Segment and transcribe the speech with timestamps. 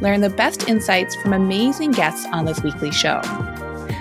[0.00, 3.20] Learn the best insights from amazing guests on this weekly show.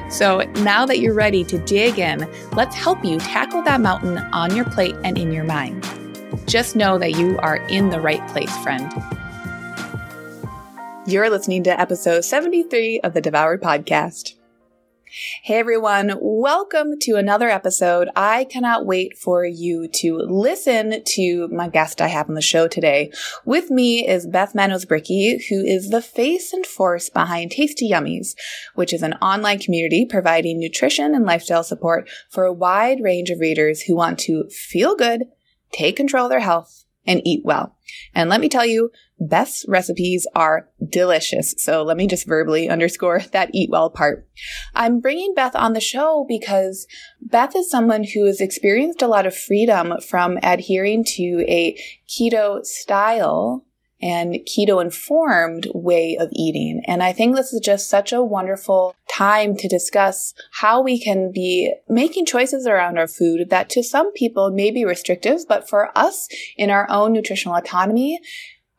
[0.10, 4.56] So now that you're ready to dig in, let's help you tackle that mountain on
[4.56, 5.86] your plate and in your mind.
[6.46, 8.92] Just know that you are in the right place, friend.
[11.06, 14.37] You're listening to episode 73 of the Devoured Podcast.
[15.20, 18.08] Hey everyone, welcome to another episode.
[18.16, 22.68] I cannot wait for you to listen to my guest I have on the show
[22.68, 23.12] today.
[23.44, 28.36] With me is Beth Manos Brickey, who is the face and force behind Tasty Yummies,
[28.76, 33.40] which is an online community providing nutrition and lifestyle support for a wide range of
[33.40, 35.24] readers who want to feel good,
[35.72, 37.76] take control of their health, and eat well.
[38.14, 41.56] And let me tell you, Beth's recipes are delicious.
[41.58, 44.28] So let me just verbally underscore that eat well part.
[44.76, 46.88] I'm bringing Beth on the show because
[47.22, 52.66] Beth is someone who has experienced a lot of freedom from adhering to a keto
[52.66, 53.64] style
[54.02, 56.84] and keto informed way of eating.
[56.86, 61.32] And I think this is just such a wonderful time to discuss how we can
[61.32, 65.98] be making choices around our food that to some people may be restrictive, but for
[65.98, 68.20] us in our own nutritional autonomy,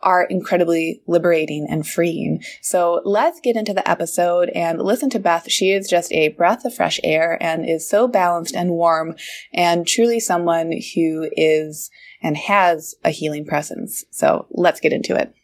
[0.01, 2.43] are incredibly liberating and freeing.
[2.63, 5.51] So let's get into the episode and listen to Beth.
[5.51, 9.17] She is just a breath of fresh air and is so balanced and warm
[9.53, 11.91] and truly someone who is
[12.23, 14.05] and has a healing presence.
[14.11, 15.35] So let's get into it.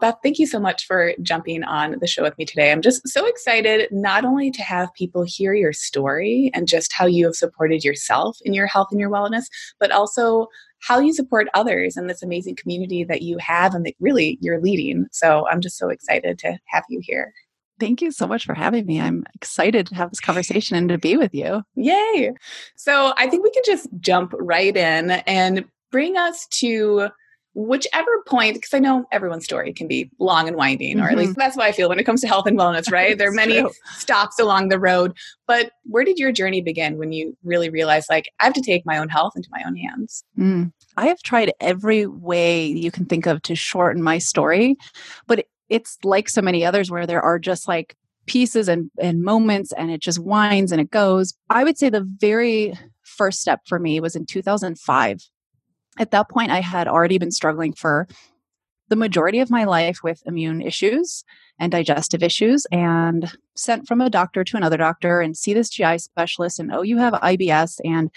[0.00, 2.72] Beth, thank you so much for jumping on the show with me today.
[2.72, 7.06] I'm just so excited not only to have people hear your story and just how
[7.06, 9.44] you have supported yourself in your health and your wellness,
[9.78, 10.48] but also
[10.80, 14.60] how you support others in this amazing community that you have and that really you're
[14.60, 15.06] leading.
[15.12, 17.34] So I'm just so excited to have you here.
[17.78, 19.00] Thank you so much for having me.
[19.00, 21.62] I'm excited to have this conversation and to be with you.
[21.74, 22.32] Yay.
[22.76, 27.08] So I think we can just jump right in and bring us to
[27.54, 31.06] whichever point, because I know everyone's story can be long and winding, mm-hmm.
[31.06, 31.40] or at least mm-hmm.
[31.40, 33.18] that's what I feel when it comes to health and wellness, right?
[33.18, 33.72] there are many true.
[33.96, 35.16] stops along the road.
[35.46, 38.86] But where did your journey begin when you really realized, like, I have to take
[38.86, 40.24] my own health into my own hands?
[40.38, 40.72] Mm.
[40.96, 44.76] I have tried every way you can think of to shorten my story,
[45.26, 47.96] but it's like so many others where there are just like
[48.26, 51.34] pieces and, and moments and it just winds and it goes.
[51.48, 55.18] I would say the very first step for me was in 2005
[55.98, 58.06] at that point, I had already been struggling for
[58.88, 61.24] the majority of my life with immune issues
[61.58, 65.98] and digestive issues and sent from a doctor to another doctor and see this GI
[65.98, 68.10] specialist and oh you have IBS and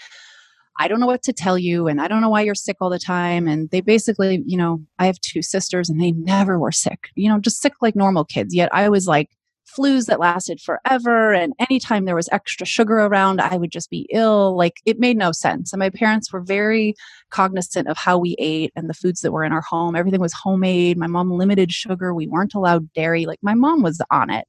[0.76, 2.90] I don't know what to tell you and I don't know why you're sick all
[2.90, 3.46] the time.
[3.46, 7.28] And they basically you know I have two sisters and they never were sick you
[7.28, 8.52] know just sick like normal kids.
[8.52, 9.30] Yet I was like
[9.76, 11.32] flus that lasted forever.
[11.32, 14.56] And anytime there was extra sugar around, I would just be ill.
[14.56, 15.72] Like it made no sense.
[15.72, 16.94] And my parents were very
[17.30, 19.96] cognizant of how we ate and the foods that were in our home.
[19.96, 20.96] Everything was homemade.
[20.96, 22.14] My mom limited sugar.
[22.14, 23.26] We weren't allowed dairy.
[23.26, 24.46] Like my mom was on it.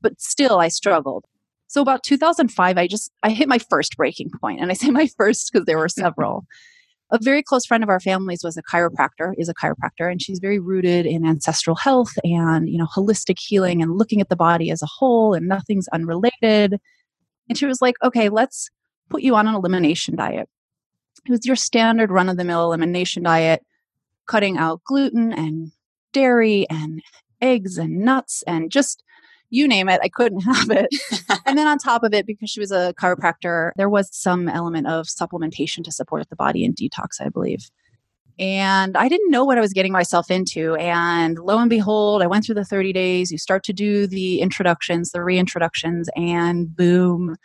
[0.00, 1.24] But still, I struggled.
[1.68, 5.08] So about 2005, I just I hit my first breaking point, and I say my
[5.16, 6.46] first because there were several
[7.10, 10.40] a very close friend of our family's was a chiropractor is a chiropractor and she's
[10.40, 14.70] very rooted in ancestral health and you know holistic healing and looking at the body
[14.70, 16.78] as a whole and nothing's unrelated.
[17.48, 18.70] And she was like okay let's
[19.08, 20.48] put you on an elimination diet.
[21.24, 23.64] It was your standard run of the mill elimination diet
[24.26, 25.70] cutting out gluten and
[26.12, 27.02] dairy and
[27.40, 29.02] eggs and nuts and just
[29.50, 30.88] you name it, I couldn't have it.
[31.46, 34.86] and then on top of it, because she was a chiropractor, there was some element
[34.86, 37.70] of supplementation to support the body and detox, I believe.
[38.38, 40.74] And I didn't know what I was getting myself into.
[40.76, 43.32] And lo and behold, I went through the 30 days.
[43.32, 47.36] You start to do the introductions, the reintroductions, and boom,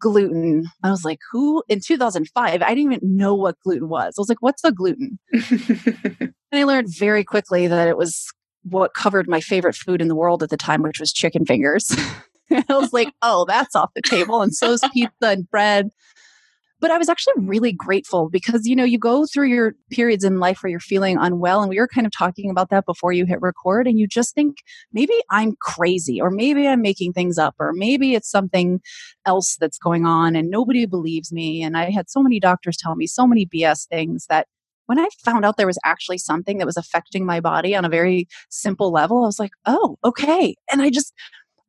[0.00, 0.66] gluten.
[0.82, 2.60] I was like, who in 2005?
[2.60, 4.14] I didn't even know what gluten was.
[4.18, 5.18] I was like, what's the gluten?
[5.32, 8.28] and I learned very quickly that it was
[8.62, 11.94] what covered my favorite food in the world at the time, which was chicken fingers.
[12.50, 14.42] I was like, oh, that's off the table.
[14.42, 15.90] And so's pizza and bread.
[16.80, 20.40] But I was actually really grateful because, you know, you go through your periods in
[20.40, 21.60] life where you're feeling unwell.
[21.60, 23.86] And we were kind of talking about that before you hit record.
[23.86, 24.56] And you just think,
[24.92, 28.80] maybe I'm crazy, or maybe I'm making things up, or maybe it's something
[29.24, 31.62] else that's going on and nobody believes me.
[31.62, 34.48] And I had so many doctors tell me so many BS things that
[34.86, 37.88] when I found out there was actually something that was affecting my body on a
[37.88, 40.54] very simple level, I was like, oh, okay.
[40.70, 41.12] And I just,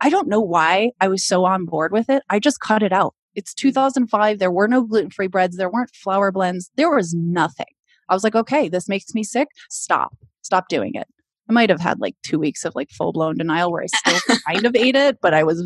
[0.02, 2.24] I don't know why I was so on board with it.
[2.30, 3.14] I just cut it out.
[3.36, 4.40] It's 2005.
[4.40, 5.58] There were no gluten free breads.
[5.58, 6.72] There weren't flour blends.
[6.76, 7.66] There was nothing.
[8.10, 9.48] I was like, okay, this makes me sick.
[9.70, 10.16] Stop.
[10.42, 11.08] Stop doing it.
[11.50, 14.38] I might have had like two weeks of like full blown denial where I still
[14.48, 15.64] kind of ate it, but I was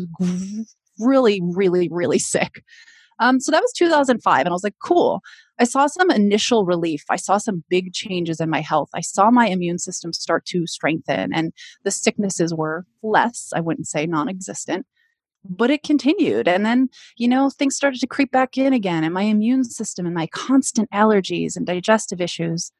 [0.98, 2.62] really, really, really sick.
[3.20, 4.40] Um, so that was 2005.
[4.40, 5.20] And I was like, cool.
[5.58, 7.04] I saw some initial relief.
[7.10, 8.90] I saw some big changes in my health.
[8.94, 11.52] I saw my immune system start to strengthen and
[11.84, 14.86] the sicknesses were less, I wouldn't say non existent,
[15.44, 16.46] but it continued.
[16.46, 20.06] And then, you know, things started to creep back in again and my immune system
[20.06, 22.72] and my constant allergies and digestive issues.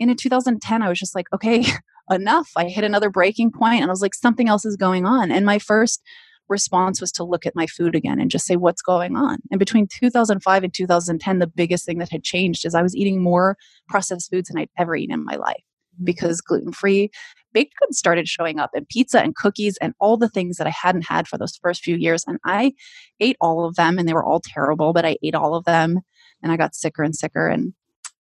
[0.00, 1.64] And in 2010, I was just like, okay,
[2.10, 2.50] enough.
[2.56, 5.30] I hit another breaking point and I was like, something else is going on.
[5.30, 6.02] And my first
[6.48, 9.38] response was to look at my food again and just say, what's going on?
[9.50, 13.22] And between 2005 and 2010, the biggest thing that had changed is I was eating
[13.22, 13.56] more
[13.88, 15.62] processed foods than I'd ever eaten in my life
[15.94, 16.04] mm-hmm.
[16.04, 17.10] because gluten free
[17.56, 20.74] baked goods started showing up and pizza and cookies and all the things that I
[20.78, 22.22] hadn't had for those first few years.
[22.26, 22.74] And I
[23.18, 26.00] ate all of them and they were all terrible, but I ate all of them
[26.42, 27.48] and I got sicker and sicker.
[27.48, 27.72] And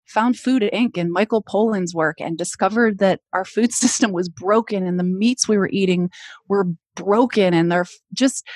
[0.08, 0.98] found Food at Inc.
[0.98, 5.48] and Michael Pollan's work and discovered that our food system was broken and the meats
[5.48, 6.10] we were eating
[6.48, 8.48] were broken and they're just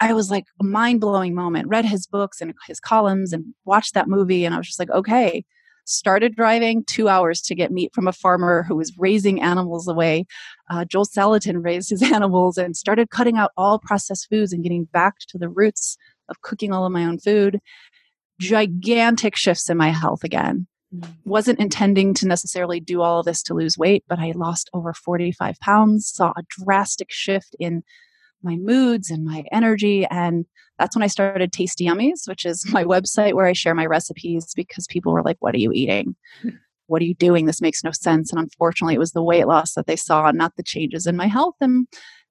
[0.00, 1.68] I was like a mind blowing moment.
[1.68, 4.90] Read his books and his columns and watched that movie and I was just like,
[4.90, 5.44] okay.
[5.86, 10.26] Started driving two hours to get meat from a farmer who was raising animals away.
[10.70, 14.84] Uh, Joel Salatin raised his animals and started cutting out all processed foods and getting
[14.84, 15.96] back to the roots
[16.28, 17.58] of cooking all of my own food.
[18.38, 21.06] Gigantic shifts in my health again Mm.
[21.26, 24.94] wasn't intending to necessarily do all of this to lose weight, but I lost over
[24.94, 27.82] 45 pounds, saw a drastic shift in
[28.42, 30.06] my moods and my energy.
[30.10, 30.46] And
[30.78, 34.54] that's when I started Tasty Yummies, which is my website where I share my recipes
[34.56, 36.16] because people were like, What are you eating?
[36.86, 37.44] What are you doing?
[37.44, 38.32] This makes no sense.
[38.32, 41.26] And unfortunately, it was the weight loss that they saw, not the changes in my
[41.26, 41.56] health.
[41.60, 41.86] And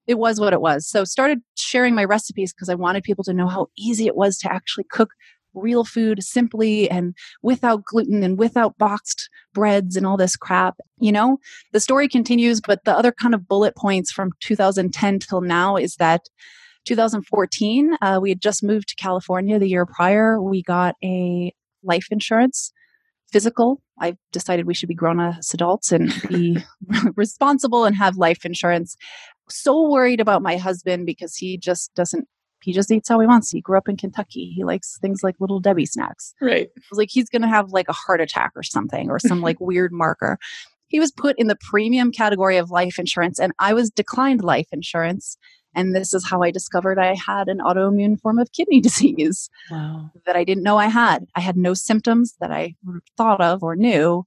[0.08, 0.88] it was what it was.
[0.88, 4.38] So started sharing my recipes because I wanted people to know how easy it was
[4.40, 5.12] to actually cook
[5.58, 10.76] real food simply and without gluten and without boxed breads and all this crap.
[11.00, 11.40] You know,
[11.74, 15.96] the story continues, but the other kind of bullet points from 2010 till now is
[15.96, 16.22] that
[16.86, 20.42] 2014, uh, we had just moved to California the year prior.
[20.42, 22.72] We got a life insurance
[23.32, 23.82] physical.
[24.00, 26.58] I decided we should be grown as adults and be
[27.16, 28.96] responsible and have life insurance.
[29.50, 32.28] So worried about my husband because he just doesn't
[32.62, 33.52] he just eats how he wants.
[33.52, 34.52] He grew up in Kentucky.
[34.56, 36.34] He likes things like little Debbie snacks.
[36.42, 36.70] Right.
[36.92, 39.92] Like he's going to have like a heart attack or something or some like weird
[39.92, 40.38] marker.
[40.88, 44.68] He was put in the premium category of life insurance and I was declined life
[44.72, 45.38] insurance.
[45.76, 50.10] And this is how I discovered I had an autoimmune form of kidney disease wow.
[50.26, 51.26] that I didn't know I had.
[51.36, 52.76] I had no symptoms that I
[53.18, 54.26] thought of or knew.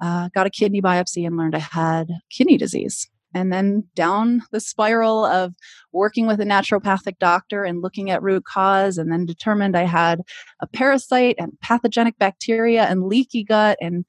[0.00, 4.60] Uh, got a kidney biopsy and learned I had kidney disease and then down the
[4.60, 5.52] spiral of
[5.92, 10.22] working with a naturopathic doctor and looking at root cause and then determined I had
[10.60, 14.06] a parasite and pathogenic bacteria and leaky gut and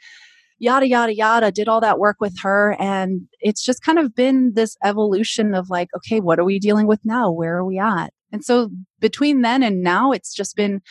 [0.59, 2.75] yada yada yada did all that work with her.
[2.79, 6.88] And it's just kind of been this evolution of like okay what are we dealing
[6.88, 7.29] with now?
[7.29, 8.13] Where are we at?
[8.31, 8.69] And so
[9.00, 10.81] between then and now it's just been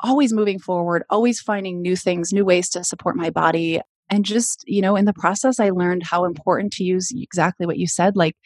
[0.00, 3.80] always moving forward always finding new things new ways to support my body
[4.12, 7.78] and just you know in the process i learned how important to use exactly what
[7.78, 8.36] you said like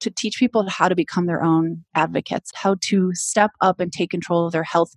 [0.00, 4.10] to teach people how to become their own advocates how to step up and take
[4.10, 4.94] control of their health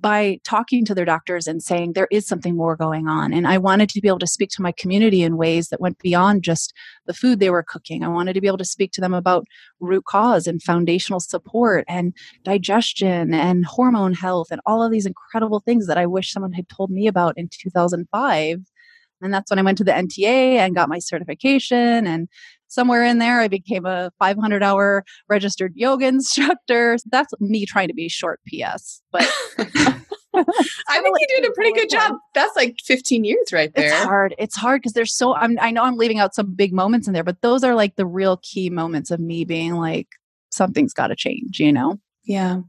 [0.00, 3.32] by talking to their doctors and saying there is something more going on.
[3.32, 5.98] And I wanted to be able to speak to my community in ways that went
[5.98, 6.72] beyond just
[7.06, 8.02] the food they were cooking.
[8.02, 9.44] I wanted to be able to speak to them about
[9.78, 15.60] root cause and foundational support and digestion and hormone health and all of these incredible
[15.60, 18.60] things that I wish someone had told me about in 2005
[19.24, 22.06] and that's when I went to the NTA and got my certification.
[22.06, 22.28] And
[22.68, 26.96] somewhere in there, I became a 500 hour registered yoga instructor.
[27.10, 29.02] That's me trying to be short PS.
[29.10, 29.28] But
[30.36, 32.16] I think you did a pretty good job.
[32.34, 33.94] That's like 15 years right there.
[33.94, 34.34] It's hard.
[34.38, 37.14] It's hard because there's so I'm I know I'm leaving out some big moments in
[37.14, 40.08] there, but those are like the real key moments of me being like,
[40.50, 41.98] something's gotta change, you know?
[42.24, 42.60] Yeah.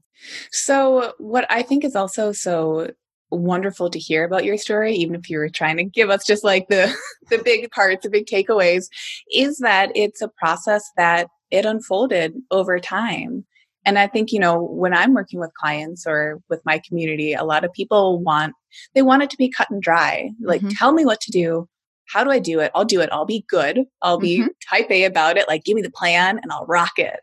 [0.51, 2.91] So what I think is also so
[3.32, 6.44] wonderful to hear about your story even if you were trying to give us just
[6.44, 6.94] like the
[7.29, 8.88] the big parts the big takeaways
[9.34, 13.46] is that it's a process that it unfolded over time.
[13.86, 17.44] And i think you know when i'm working with clients or with my community a
[17.44, 18.53] lot of people want
[18.94, 20.32] they want it to be cut and dry.
[20.41, 20.70] Like mm-hmm.
[20.70, 21.67] tell me what to do.
[22.08, 22.72] How do i do it?
[22.75, 23.10] I'll do it.
[23.12, 23.86] I'll be good.
[24.01, 24.48] I'll be mm-hmm.
[24.70, 25.48] type a about it.
[25.48, 27.20] Like give me the plan and i'll rock it.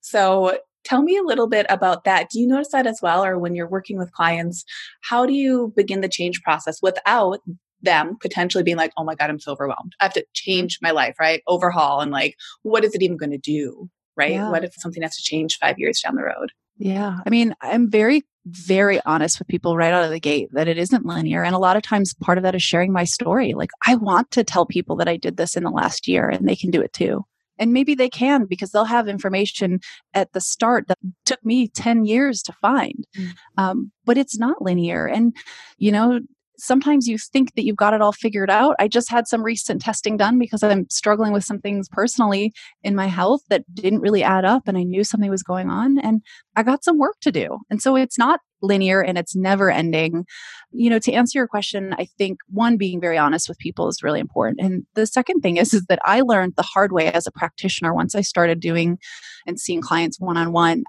[0.00, 2.30] So Tell me a little bit about that.
[2.30, 3.24] Do you notice that as well?
[3.24, 4.64] Or when you're working with clients,
[5.02, 7.40] how do you begin the change process without
[7.82, 9.94] them potentially being like, oh my God, I'm so overwhelmed.
[10.00, 11.42] I have to change my life, right?
[11.46, 13.88] Overhaul and like, what is it even going to do?
[14.16, 14.32] right?
[14.32, 14.50] Yeah.
[14.50, 16.52] What if something has to change five years down the road?
[16.78, 17.18] Yeah.
[17.24, 20.78] I mean, I'm very, very honest with people right out of the gate that it
[20.78, 21.44] isn't linear.
[21.44, 23.54] And a lot of times part of that is sharing my story.
[23.54, 26.48] Like, I want to tell people that I did this in the last year and
[26.48, 27.24] they can do it too.
[27.58, 29.80] And maybe they can because they'll have information
[30.14, 33.06] at the start that took me 10 years to find.
[33.16, 33.34] Mm.
[33.58, 35.06] Um, but it's not linear.
[35.06, 35.34] And,
[35.78, 36.20] you know,
[36.62, 38.76] sometimes you think that you've got it all figured out.
[38.78, 42.94] I just had some recent testing done because I'm struggling with some things personally in
[42.94, 46.22] my health that didn't really add up and I knew something was going on and
[46.54, 47.58] I got some work to do.
[47.68, 50.24] And so it's not linear and it's never ending.
[50.70, 54.02] You know, to answer your question, I think one being very honest with people is
[54.02, 54.60] really important.
[54.60, 57.92] And the second thing is is that I learned the hard way as a practitioner
[57.94, 58.98] once I started doing
[59.46, 60.84] and seeing clients one on one.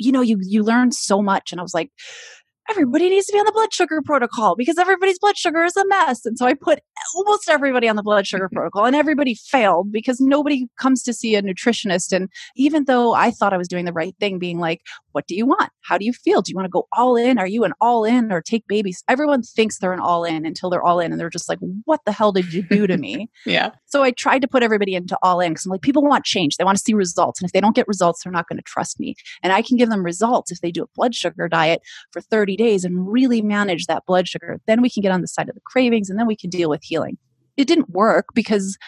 [0.00, 1.90] You know, you you learn so much and I was like
[2.70, 5.86] everybody needs to be on the blood sugar protocol because everybody's blood sugar is a
[5.86, 6.24] mess.
[6.26, 6.80] And so I put
[7.14, 11.34] almost everybody on the blood sugar protocol and everybody failed because nobody comes to see
[11.34, 12.12] a nutritionist.
[12.12, 14.82] And even though I thought I was doing the right thing, being like,
[15.18, 15.68] what do you want?
[15.80, 16.42] How do you feel?
[16.42, 17.38] Do you want to go all in?
[17.38, 19.02] Are you an all in or take babies?
[19.08, 21.98] Everyone thinks they're an all in until they're all in and they're just like, what
[22.06, 23.28] the hell did you do to me?
[23.44, 23.70] yeah.
[23.86, 26.56] So I tried to put everybody into all in because I'm like, people want change.
[26.56, 27.40] They want to see results.
[27.40, 29.16] And if they don't get results, they're not going to trust me.
[29.42, 31.82] And I can give them results if they do a blood sugar diet
[32.12, 34.60] for 30 days and really manage that blood sugar.
[34.68, 36.70] Then we can get on the side of the cravings and then we can deal
[36.70, 37.18] with healing.
[37.56, 38.78] It didn't work because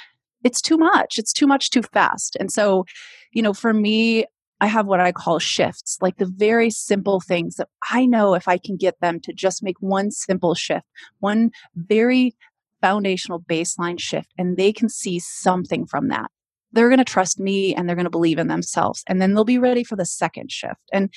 [0.45, 1.19] it's too much.
[1.19, 2.37] It's too much too fast.
[2.39, 2.85] And so,
[3.33, 4.27] you know, for me,
[4.61, 8.47] I have what I call shifts, like the very simple things that I know if
[8.47, 10.87] I can get them to just make one simple shift,
[11.21, 12.37] one very
[12.83, 16.31] foundational baseline shift, and they can see something from that.
[16.73, 19.02] They're going to trust me and they're going to believe in themselves.
[19.07, 20.81] And then they'll be ready for the second shift.
[20.93, 21.12] And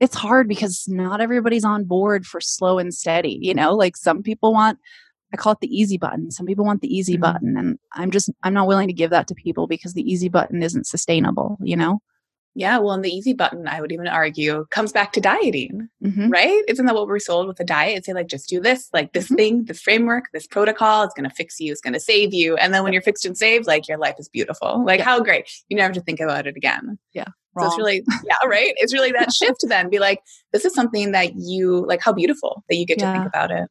[0.00, 3.38] it's hard because not everybody's on board for slow and steady.
[3.42, 4.78] You know, like some people want,
[5.32, 6.30] I call it the easy button.
[6.30, 7.22] Some people want the easy mm-hmm.
[7.22, 7.56] button.
[7.58, 10.62] And I'm just, I'm not willing to give that to people because the easy button
[10.62, 12.00] isn't sustainable, you know?
[12.58, 16.28] Yeah, well, and the easy button, I would even argue, comes back to dieting, mm-hmm.
[16.28, 16.64] right?
[16.66, 17.98] Isn't that what we're sold with a diet?
[17.98, 19.34] It's say, like, just do this, like this mm-hmm.
[19.36, 22.56] thing, this framework, this protocol is going to fix you, it's going to save you.
[22.56, 24.84] And then when you're fixed and saved, like your life is beautiful.
[24.84, 25.04] Like, yeah.
[25.04, 25.48] how great.
[25.68, 26.98] You never have to think about it again.
[27.12, 27.28] Yeah.
[27.60, 28.74] So it's really, yeah, right.
[28.78, 30.20] It's really that shift then be like,
[30.52, 33.12] this is something that you like, how beautiful that you get yeah.
[33.12, 33.68] to think about it.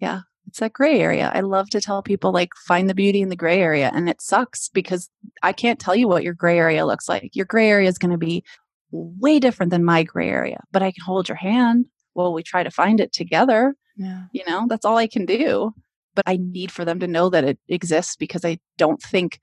[0.00, 1.30] Yeah it's that gray area.
[1.34, 4.20] I love to tell people like find the beauty in the gray area and it
[4.20, 5.10] sucks because
[5.42, 7.34] I can't tell you what your gray area looks like.
[7.34, 8.44] Your gray area is going to be
[8.90, 12.62] way different than my gray area, but I can hold your hand while we try
[12.62, 13.74] to find it together.
[13.96, 14.24] Yeah.
[14.32, 15.74] You know, that's all I can do.
[16.14, 19.38] But I need for them to know that it exists because I don't think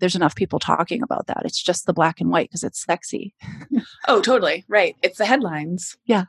[0.00, 1.42] there's enough people talking about that.
[1.44, 3.34] It's just the black and white because it's sexy.
[4.08, 4.64] oh, totally.
[4.68, 4.96] Right.
[5.02, 5.96] It's the headlines.
[6.04, 6.24] Yeah.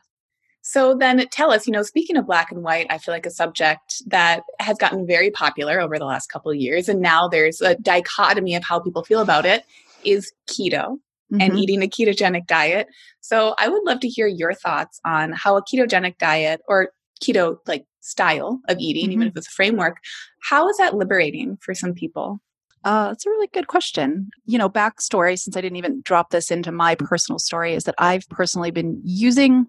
[0.62, 3.32] So then tell us, you know, speaking of black and white, I feel like a
[3.32, 6.88] subject that has gotten very popular over the last couple of years.
[6.88, 9.66] And now there's a dichotomy of how people feel about it
[10.04, 10.98] is keto
[11.32, 11.42] mm-hmm.
[11.42, 12.88] and eating a ketogenic diet.
[13.22, 16.90] So I would love to hear your thoughts on how a ketogenic diet or
[17.24, 19.14] keto like style of eating, mm-hmm.
[19.14, 19.98] even if it's a framework,
[20.44, 22.40] how is that liberating for some people?
[22.84, 24.30] Uh, that's a really good question.
[24.46, 27.96] You know, backstory, since I didn't even drop this into my personal story, is that
[28.00, 29.68] I've personally been using,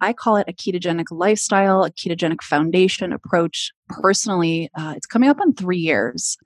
[0.00, 3.72] I call it a ketogenic lifestyle, a ketogenic foundation approach.
[3.88, 6.36] Personally, uh, it's coming up on three years.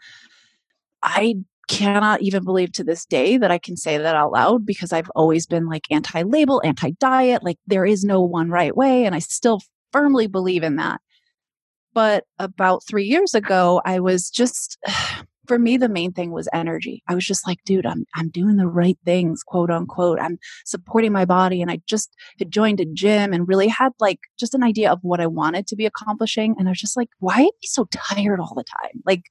[1.02, 1.36] I
[1.68, 5.10] cannot even believe to this day that I can say that out loud because I've
[5.14, 9.04] always been like anti label, anti diet, like there is no one right way.
[9.04, 9.60] And I still
[9.92, 11.00] firmly believe in that.
[11.92, 14.78] But about three years ago, I was just,
[15.50, 17.02] for me, the main thing was energy.
[17.08, 20.20] I was just like, dude, I'm, I'm doing the right things, quote unquote.
[20.20, 21.60] I'm supporting my body.
[21.60, 25.00] And I just had joined a gym and really had like just an idea of
[25.02, 26.54] what I wanted to be accomplishing.
[26.56, 29.02] And I was just like, why am I so tired all the time?
[29.04, 29.24] Like,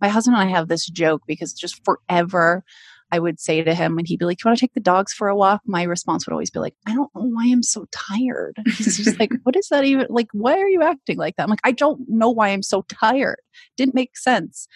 [0.00, 2.62] my husband and I have this joke because just forever
[3.10, 5.12] I would say to him when he'd be like, You want to take the dogs
[5.12, 5.62] for a walk?
[5.66, 8.58] My response would always be like, I don't know why I'm so tired.
[8.76, 10.28] He's just like, What is that even like?
[10.32, 11.42] Why are you acting like that?
[11.42, 13.40] I'm like, I don't know why I'm so tired.
[13.76, 14.68] Didn't make sense.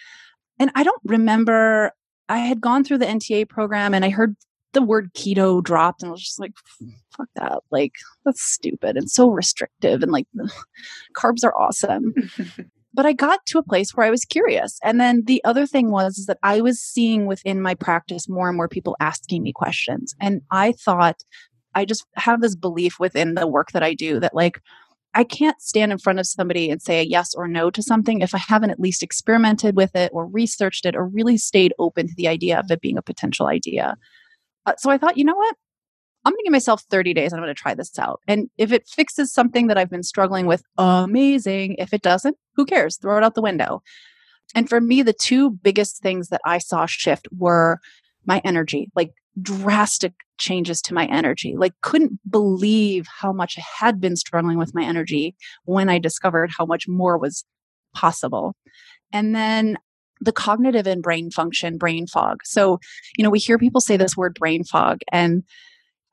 [0.59, 1.91] And I don't remember
[2.27, 4.35] I had gone through the NTA program and I heard
[4.73, 6.53] the word keto dropped and I was just like,
[7.17, 7.59] fuck that.
[7.71, 10.03] Like, that's stupid and so restrictive.
[10.03, 10.27] And like,
[11.17, 12.13] carbs are awesome.
[12.93, 14.77] but I got to a place where I was curious.
[14.83, 18.47] And then the other thing was is that I was seeing within my practice more
[18.47, 20.13] and more people asking me questions.
[20.21, 21.23] And I thought
[21.73, 24.61] I just have this belief within the work that I do that like
[25.15, 28.21] I can't stand in front of somebody and say a yes or no to something
[28.21, 32.07] if I haven't at least experimented with it or researched it or really stayed open
[32.07, 33.97] to the idea of it being a potential idea.
[34.65, 35.55] Uh, so I thought, you know what?
[36.25, 38.21] I'm going to give myself 30 days and I'm going to try this out.
[38.27, 41.75] And if it fixes something that I've been struggling with, amazing.
[41.79, 42.97] If it doesn't, who cares?
[42.97, 43.81] Throw it out the window.
[44.53, 47.79] And for me, the two biggest things that I saw shift were
[48.25, 48.91] my energy.
[48.95, 51.55] Like drastic changes to my energy.
[51.57, 56.51] Like, couldn't believe how much I had been struggling with my energy when I discovered
[56.57, 57.43] how much more was
[57.93, 58.55] possible.
[59.11, 59.77] And then
[60.21, 62.41] the cognitive and brain function, brain fog.
[62.43, 62.79] So,
[63.17, 65.43] you know, we hear people say this word brain fog, and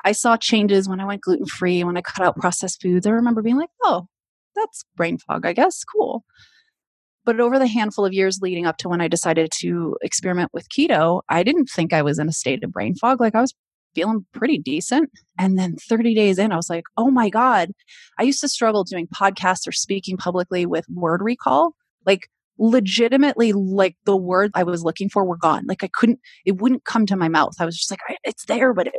[0.04, 3.06] I saw changes when I went gluten free, when I cut out processed foods.
[3.06, 4.06] I remember being like, oh,
[4.54, 5.82] that's brain fog, I guess.
[5.84, 6.24] Cool.
[7.26, 10.68] But over the handful of years leading up to when I decided to experiment with
[10.70, 13.20] keto, I didn't think I was in a state of brain fog.
[13.20, 13.52] Like I was
[13.96, 15.10] feeling pretty decent.
[15.38, 17.72] And then 30 days in, I was like, oh my God,
[18.18, 21.74] I used to struggle doing podcasts or speaking publicly with word recall.
[22.04, 22.28] Like
[22.58, 25.64] legitimately, like the words I was looking for were gone.
[25.66, 27.54] Like I couldn't, it wouldn't come to my mouth.
[27.58, 28.94] I was just like, it's there, but it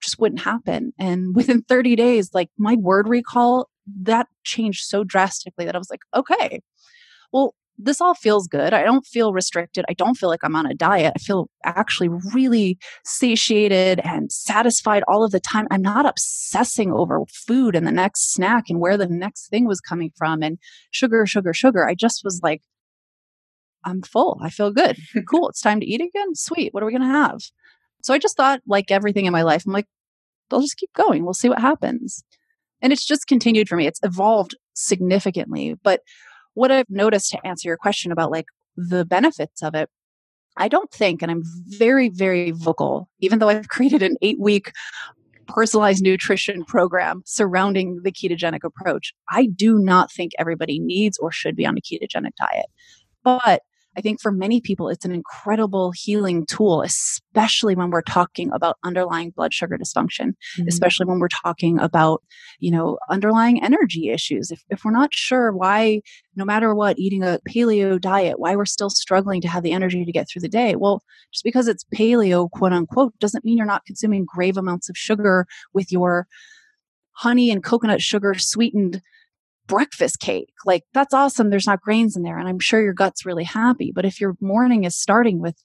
[0.00, 0.92] just wouldn't happen.
[0.98, 3.68] And within 30 days, like my word recall,
[4.02, 6.60] that changed so drastically that I was like, okay,
[7.32, 8.74] well, this all feels good.
[8.74, 9.84] I don't feel restricted.
[9.88, 11.14] I don't feel like I'm on a diet.
[11.16, 15.66] I feel actually really satiated and satisfied all of the time.
[15.70, 19.80] I'm not obsessing over food and the next snack and where the next thing was
[19.80, 20.58] coming from and
[20.90, 21.88] sugar, sugar, sugar.
[21.88, 22.62] I just was like,
[23.84, 24.38] I'm full.
[24.42, 24.98] I feel good.
[25.30, 25.48] cool.
[25.48, 26.34] It's time to eat again.
[26.34, 26.74] Sweet.
[26.74, 27.40] What are we going to have?
[28.02, 29.88] So I just thought, like everything in my life, I'm like,
[30.48, 31.24] they'll just keep going.
[31.24, 32.24] We'll see what happens.
[32.82, 33.86] And it's just continued for me.
[33.86, 35.76] It's evolved significantly.
[35.82, 36.00] But
[36.54, 39.88] what I've noticed to answer your question about like the benefits of it,
[40.56, 44.72] I don't think, and I'm very, very vocal, even though I've created an eight week
[45.46, 51.56] personalized nutrition program surrounding the ketogenic approach, I do not think everybody needs or should
[51.56, 52.66] be on a ketogenic diet.
[53.22, 53.62] But
[53.96, 58.78] I think for many people, it's an incredible healing tool, especially when we're talking about
[58.84, 60.68] underlying blood sugar dysfunction, mm-hmm.
[60.68, 62.22] especially when we're talking about,
[62.60, 64.50] you know, underlying energy issues.
[64.50, 66.02] If, if we're not sure why,
[66.36, 70.04] no matter what, eating a paleo diet, why we're still struggling to have the energy
[70.04, 73.66] to get through the day, well, just because it's paleo, quote unquote, doesn't mean you're
[73.66, 76.28] not consuming grave amounts of sugar with your
[77.12, 79.02] honey and coconut sugar sweetened
[79.70, 80.52] breakfast cake.
[80.64, 81.50] Like, that's awesome.
[81.50, 82.38] There's not grains in there.
[82.38, 83.92] And I'm sure your gut's really happy.
[83.94, 85.56] But if your morning is starting with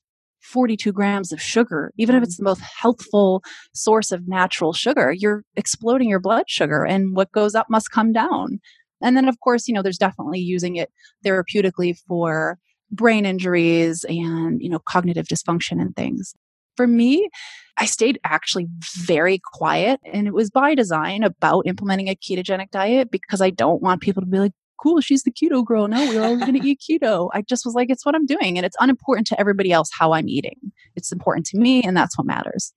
[0.42, 2.44] 42 grams of sugar, even if it's mm-hmm.
[2.44, 6.86] the most healthful source of natural sugar, you're exploding your blood sugar.
[6.86, 8.60] And what goes up must come down.
[9.02, 10.90] And then, of course, you know, there's definitely using it
[11.26, 12.58] therapeutically for
[12.92, 16.34] brain injuries and, you know, cognitive dysfunction and things.
[16.76, 17.30] For me,
[17.78, 23.12] I stayed actually very quiet and it was by design about implementing a ketogenic diet
[23.12, 25.88] because I don't want people to be like, cool, she's the keto girl.
[25.88, 27.30] No, we're all going to eat keto.
[27.34, 28.58] I just was like, it's what I'm doing.
[28.58, 30.60] And it's unimportant to everybody else how I'm eating.
[30.96, 32.74] It's important to me, and that's what matters.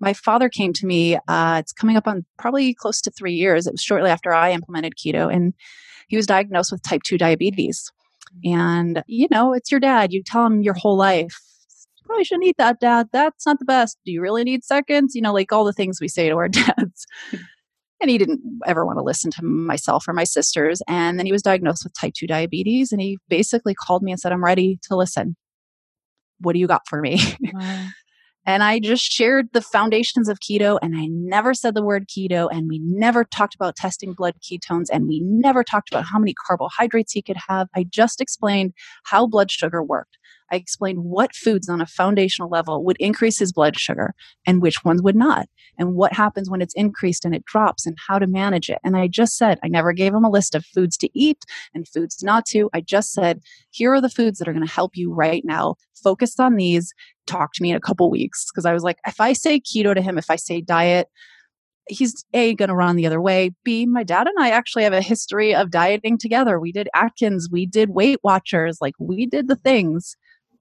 [0.00, 3.66] My father came to me, uh, it's coming up on probably close to three years.
[3.66, 5.54] It was shortly after I implemented keto, and
[6.08, 7.90] he was diagnosed with type 2 diabetes.
[8.44, 10.12] And, you know, it's your dad.
[10.12, 11.38] You tell him your whole life,
[12.12, 13.08] probably shouldn't eat that, dad.
[13.10, 13.98] That's not the best.
[14.04, 15.14] Do you really need seconds?
[15.14, 17.06] You know, like all the things we say to our dads.
[18.00, 20.82] and he didn't ever want to listen to myself or my sisters.
[20.86, 22.92] And then he was diagnosed with type 2 diabetes.
[22.92, 25.36] And he basically called me and said, I'm ready to listen.
[26.40, 27.18] What do you got for me?
[27.54, 27.86] Wow.
[28.46, 30.78] and I just shared the foundations of keto.
[30.82, 32.48] And I never said the word keto.
[32.52, 34.86] And we never talked about testing blood ketones.
[34.92, 37.68] And we never talked about how many carbohydrates he could have.
[37.74, 40.18] I just explained how blood sugar worked.
[40.52, 44.14] I explained what foods on a foundational level would increase his blood sugar
[44.46, 47.96] and which ones would not, and what happens when it's increased and it drops and
[48.06, 48.78] how to manage it.
[48.84, 51.88] And I just said, I never gave him a list of foods to eat and
[51.88, 52.68] foods not to.
[52.74, 55.76] I just said, here are the foods that are going to help you right now.
[55.94, 56.92] Focus on these.
[57.26, 58.46] Talk to me in a couple weeks.
[58.50, 61.08] Because I was like, if I say keto to him, if I say diet,
[61.88, 64.92] he's a going to run the other way b my dad and i actually have
[64.92, 69.48] a history of dieting together we did atkins we did weight watchers like we did
[69.48, 70.16] the things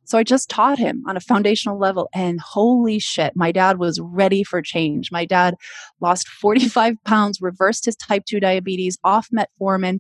[0.05, 2.09] so I just taught him on a foundational level.
[2.13, 5.11] And holy shit, my dad was ready for change.
[5.11, 5.55] My dad
[5.99, 9.99] lost 45 pounds, reversed his type 2 diabetes, off metformin,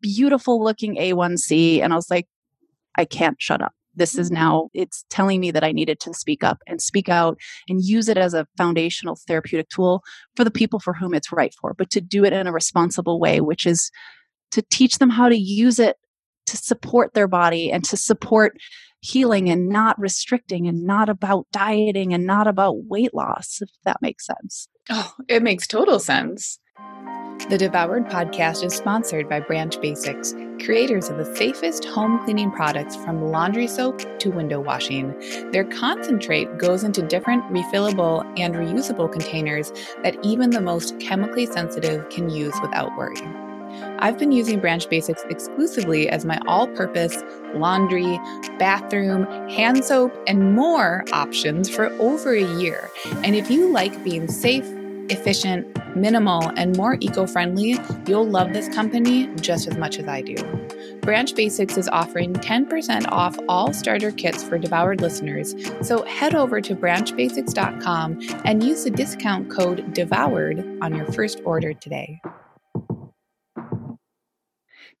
[0.00, 1.80] beautiful looking A1C.
[1.80, 2.26] And I was like,
[2.96, 3.72] I can't shut up.
[3.96, 4.34] This is mm-hmm.
[4.34, 8.08] now, it's telling me that I needed to speak up and speak out and use
[8.08, 10.02] it as a foundational therapeutic tool
[10.34, 13.20] for the people for whom it's right for, but to do it in a responsible
[13.20, 13.90] way, which is
[14.50, 15.96] to teach them how to use it
[16.46, 18.56] to support their body and to support
[19.00, 24.00] healing and not restricting and not about dieting and not about weight loss, if that
[24.00, 24.68] makes sense.
[24.90, 26.58] Oh, it makes total sense.
[27.50, 32.96] The Devoured podcast is sponsored by Branch Basics, creators of the safest home cleaning products
[32.96, 35.14] from laundry soap to window washing.
[35.52, 42.08] Their concentrate goes into different refillable and reusable containers that even the most chemically sensitive
[42.08, 43.20] can use without worry.
[43.98, 47.22] I've been using Branch Basics exclusively as my all purpose
[47.54, 48.18] laundry,
[48.58, 52.90] bathroom, hand soap, and more options for over a year.
[53.22, 54.66] And if you like being safe,
[55.08, 60.22] efficient, minimal, and more eco friendly, you'll love this company just as much as I
[60.22, 60.36] do.
[61.00, 66.60] Branch Basics is offering 10% off all starter kits for devoured listeners, so head over
[66.60, 72.20] to branchbasics.com and use the discount code DEVOURED on your first order today.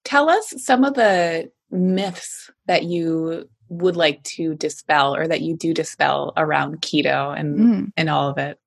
[0.04, 5.56] Tell us some of the myths that you would like to dispel or that you
[5.56, 7.92] do dispel around keto and mm.
[7.96, 8.58] and all of it.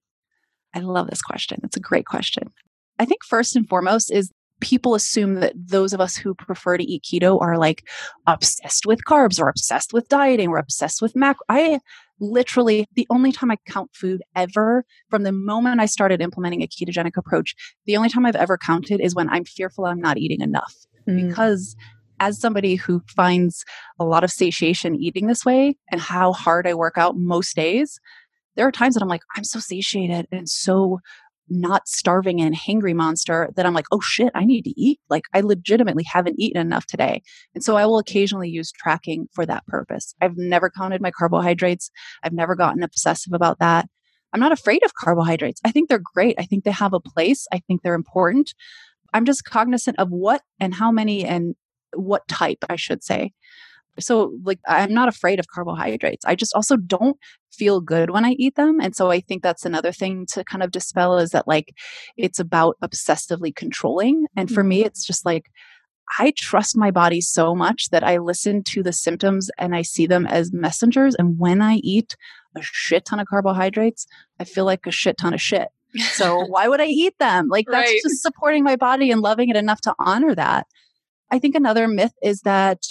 [0.74, 1.60] I love this question.
[1.64, 2.52] It's a great question.
[3.00, 6.84] I think first and foremost is people assume that those of us who prefer to
[6.84, 7.88] eat keto are like
[8.26, 11.38] obsessed with carbs or obsessed with dieting or obsessed with mac.
[11.48, 11.80] I
[12.20, 16.68] literally, the only time I count food ever from the moment I started implementing a
[16.68, 20.42] ketogenic approach, the only time I've ever counted is when I'm fearful I'm not eating
[20.42, 20.74] enough.
[21.08, 21.28] Mm.
[21.28, 21.76] Because
[22.20, 23.64] as somebody who finds
[24.00, 28.00] a lot of satiation eating this way and how hard I work out most days,
[28.56, 31.00] there are times that I'm like, I'm so satiated and so
[31.50, 35.00] not starving and hangry monster that I'm like, oh shit, I need to eat.
[35.10, 37.22] Like I legitimately haven't eaten enough today.
[37.56, 40.14] And so I will occasionally use tracking for that purpose.
[40.22, 41.90] I've never counted my carbohydrates.
[42.24, 43.88] I've never gotten obsessive about that.
[44.34, 45.62] I'm not afraid of carbohydrates.
[45.64, 46.36] I think they're great.
[46.38, 47.48] I think they have a place.
[47.54, 48.54] I think they're important.
[49.14, 51.56] I'm just cognizant of what and how many and
[51.94, 53.32] what type, I should say.
[54.00, 56.26] So, like, I'm not afraid of carbohydrates.
[56.26, 57.18] I just also don't
[57.52, 58.80] feel good when I eat them.
[58.80, 61.74] And so, I think that's another thing to kind of dispel is that, like,
[62.16, 64.28] it's about obsessively controlling.
[64.36, 64.88] And for me, mm-hmm.
[64.88, 65.50] it's just like,
[66.20, 70.08] I trust my body so much that I listen to the symptoms and I see
[70.08, 71.16] them as messengers.
[71.16, 72.16] And when I eat
[72.56, 74.08] a shit ton of carbohydrates,
[74.40, 75.68] I feel like a shit ton of shit.
[76.00, 77.48] So why would I eat them?
[77.48, 78.00] Like that's right.
[78.04, 80.68] just supporting my body and loving it enough to honor that.
[81.32, 82.84] I think another myth is that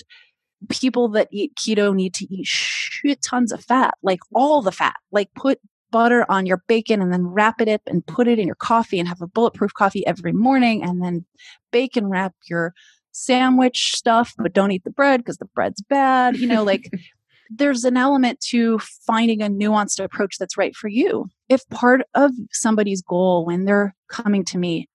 [0.68, 4.96] people that eat keto need to eat shit tons of fat, like all the fat,
[5.12, 8.46] like put butter on your bacon and then wrap it up and put it in
[8.46, 11.24] your coffee and have a bulletproof coffee every morning and then
[11.70, 12.74] bacon wrap your
[13.12, 16.36] sandwich stuff, but don't eat the bread because the bread's bad.
[16.36, 16.90] You know, like
[17.50, 21.26] there's an element to finding a nuanced approach that's right for you.
[21.48, 24.88] If part of somebody's goal when they're coming to me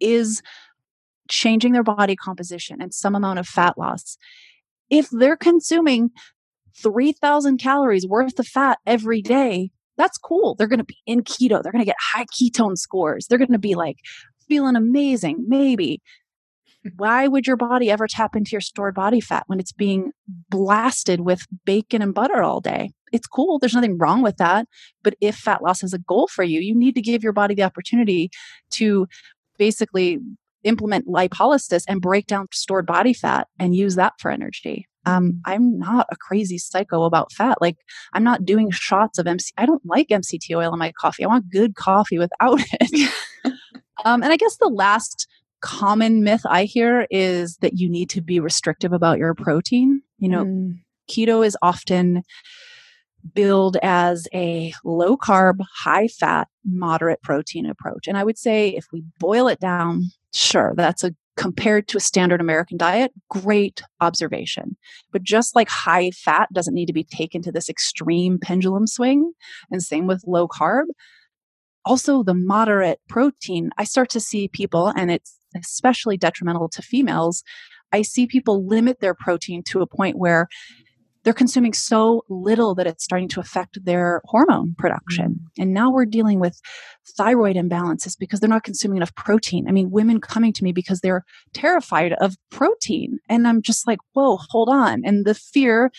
[0.00, 0.42] is
[1.28, 4.18] changing their body composition and some amount of fat loss,
[4.90, 6.10] if they're consuming
[6.82, 10.54] 3,000 calories worth of fat every day, that's cool.
[10.54, 11.62] They're going to be in keto.
[11.62, 13.26] They're going to get high ketone scores.
[13.26, 13.96] They're going to be like
[14.48, 16.02] feeling amazing, maybe.
[16.96, 20.12] Why would your body ever tap into your stored body fat when it's being
[20.50, 22.90] blasted with bacon and butter all day?
[23.12, 23.58] It's cool.
[23.58, 24.66] There's nothing wrong with that.
[25.02, 27.54] But if fat loss is a goal for you, you need to give your body
[27.54, 28.30] the opportunity
[28.72, 29.06] to
[29.56, 30.18] basically
[30.64, 34.86] implement lipolysis and break down stored body fat and use that for energy.
[35.06, 35.38] Um, mm-hmm.
[35.44, 37.58] I'm not a crazy psycho about fat.
[37.60, 37.76] Like
[38.12, 39.52] I'm not doing shots of MC.
[39.56, 41.24] I don't like MCT oil in my coffee.
[41.24, 43.12] I want good coffee without it.
[44.04, 45.28] um, and I guess the last
[45.64, 50.02] common myth I hear is that you need to be restrictive about your protein.
[50.18, 50.78] You know, mm.
[51.10, 52.22] keto is often
[53.32, 58.06] billed as a low carb, high fat, moderate protein approach.
[58.06, 62.00] And I would say if we boil it down Sure, that's a compared to a
[62.00, 64.76] standard American diet, great observation.
[65.12, 69.32] But just like high fat doesn't need to be taken to this extreme pendulum swing,
[69.70, 70.86] and same with low carb,
[71.84, 77.42] also the moderate protein, I start to see people, and it's especially detrimental to females.
[77.92, 80.48] I see people limit their protein to a point where
[81.24, 85.24] they're consuming so little that it's starting to affect their hormone production.
[85.24, 85.62] Mm-hmm.
[85.62, 86.60] And now we're dealing with
[87.16, 89.66] thyroid imbalances because they're not consuming enough protein.
[89.66, 93.18] I mean, women coming to me because they're terrified of protein.
[93.28, 95.02] And I'm just like, whoa, hold on.
[95.04, 95.90] And the fear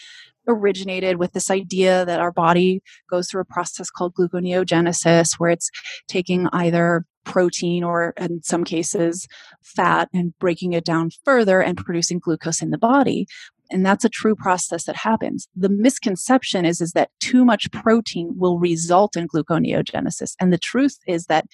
[0.48, 5.70] originated with this idea that our body goes through a process called gluconeogenesis, where it's
[6.08, 9.28] taking either protein or in some cases
[9.64, 13.26] fat and breaking it down further and producing glucose in the body.
[13.72, 15.48] And that's a true process that happens.
[15.56, 20.36] The misconception is is that too much protein will result in gluconeogenesis.
[20.40, 21.46] And the truth is that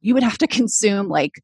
[0.00, 1.40] you would have to consume like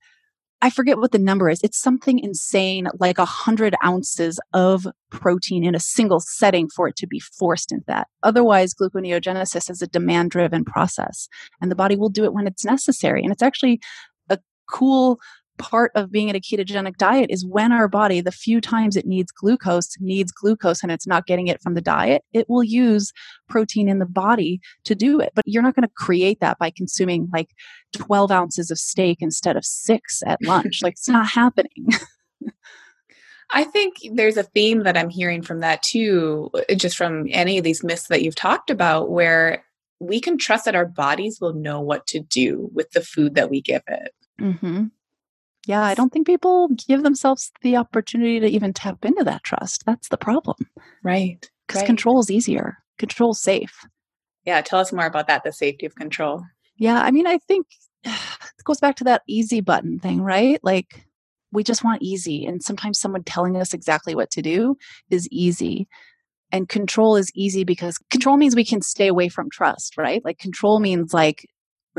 [0.62, 1.60] I forget what the number is.
[1.62, 6.96] It's something insane, like a hundred ounces of protein in a single setting for it
[6.96, 8.08] to be forced into that.
[8.22, 11.28] Otherwise, gluconeogenesis is a demand driven process
[11.60, 13.22] and the body will do it when it's necessary.
[13.22, 13.80] And it's actually
[14.28, 14.38] a
[14.70, 15.18] cool
[15.60, 19.06] part of being at a ketogenic diet is when our body, the few times it
[19.06, 23.12] needs glucose, needs glucose and it's not getting it from the diet, it will use
[23.48, 25.32] protein in the body to do it.
[25.34, 27.50] But you're not going to create that by consuming like
[27.92, 30.82] 12 ounces of steak instead of six at lunch.
[30.82, 31.88] like it's not happening.
[33.52, 37.64] I think there's a theme that I'm hearing from that too, just from any of
[37.64, 39.64] these myths that you've talked about, where
[39.98, 43.50] we can trust that our bodies will know what to do with the food that
[43.50, 44.14] we give it.
[44.40, 44.84] Mm-hmm.
[45.70, 49.86] Yeah, I don't think people give themselves the opportunity to even tap into that trust.
[49.86, 50.56] That's the problem.
[51.04, 51.48] Right.
[51.68, 51.86] Because right.
[51.86, 53.86] control is easier, control safe.
[54.44, 56.42] Yeah, tell us more about that the safety of control.
[56.76, 57.68] Yeah, I mean, I think
[58.04, 60.58] it goes back to that easy button thing, right?
[60.64, 61.06] Like,
[61.52, 62.44] we just want easy.
[62.44, 64.76] And sometimes someone telling us exactly what to do
[65.08, 65.86] is easy.
[66.50, 70.24] And control is easy because control means we can stay away from trust, right?
[70.24, 71.46] Like, control means like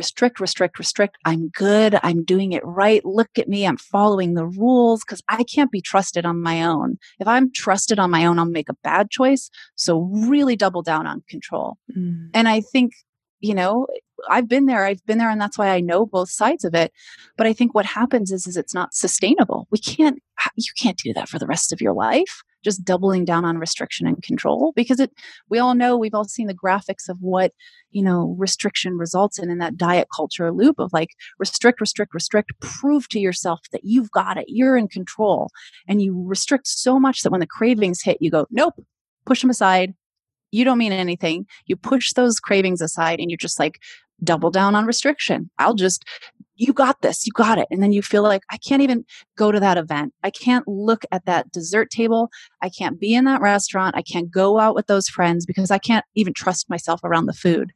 [0.02, 1.16] restrict, restrict, restrict.
[1.26, 2.00] I'm good.
[2.02, 3.06] I'm doing it right.
[3.06, 3.68] Look at me.
[3.68, 6.98] I'm following the rules because I can't be trusted on my own.
[7.20, 9.52] If I'm trusted on my own, I'll make a bad choice.
[9.76, 11.78] So really double down on control.
[11.96, 12.32] Mm.
[12.34, 12.94] And I think,
[13.42, 13.86] you know,
[14.28, 14.86] I've been there.
[14.86, 15.30] I've been there.
[15.30, 16.92] And that's why I know both sides of it.
[17.38, 19.68] But I think what happens is, is it's not sustainable.
[19.70, 20.18] We can't,
[20.56, 24.08] you can't do that for the rest of your life just doubling down on restriction
[24.08, 25.12] and control because it
[25.50, 27.52] we all know we've all seen the graphics of what
[27.92, 32.52] you know restriction results in in that diet culture loop of like restrict restrict restrict
[32.60, 35.50] prove to yourself that you've got it you're in control.
[35.88, 38.76] And you restrict so much that when the cravings hit you go nope
[39.26, 39.94] push them aside.
[40.52, 41.46] You don't mean anything.
[41.66, 43.80] You push those cravings aside and you're just like
[44.24, 45.50] double down on restriction.
[45.58, 46.04] I'll just,
[46.56, 47.68] you got this, you got it.
[47.72, 49.06] And then you feel like, I can't even
[49.38, 50.14] go to that event.
[50.24, 52.30] I can't look at that dessert table.
[52.62, 53.96] I can't be in that restaurant.
[53.96, 57.34] I can't go out with those friends because I can't even trust myself around the
[57.34, 57.72] food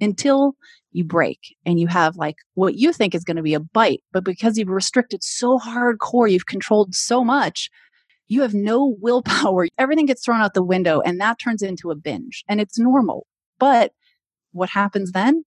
[0.00, 0.54] until
[0.92, 4.02] you break and you have like what you think is going to be a bite.
[4.12, 7.70] But because you've restricted so hardcore, you've controlled so much,
[8.28, 9.66] you have no willpower.
[9.78, 13.26] Everything gets thrown out the window and that turns into a binge and it's normal.
[13.58, 13.92] But
[14.52, 15.44] what happens then?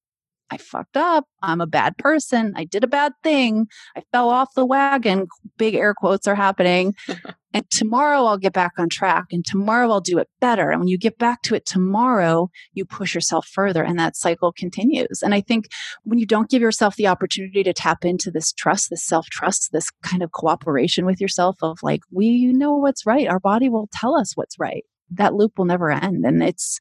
[0.53, 1.25] I fucked up.
[1.41, 2.53] I'm a bad person.
[2.55, 3.65] I did a bad thing.
[3.97, 5.25] I fell off the wagon.
[5.57, 6.93] Big air quotes are happening.
[7.53, 10.69] and tomorrow I'll get back on track and tomorrow I'll do it better.
[10.69, 14.51] And when you get back to it tomorrow, you push yourself further and that cycle
[14.51, 15.23] continues.
[15.23, 15.69] And I think
[16.03, 19.71] when you don't give yourself the opportunity to tap into this trust, this self trust,
[19.71, 23.27] this kind of cooperation with yourself of like, we know what's right.
[23.27, 24.85] Our body will tell us what's right
[25.15, 26.25] that loop will never end.
[26.25, 26.79] And it's,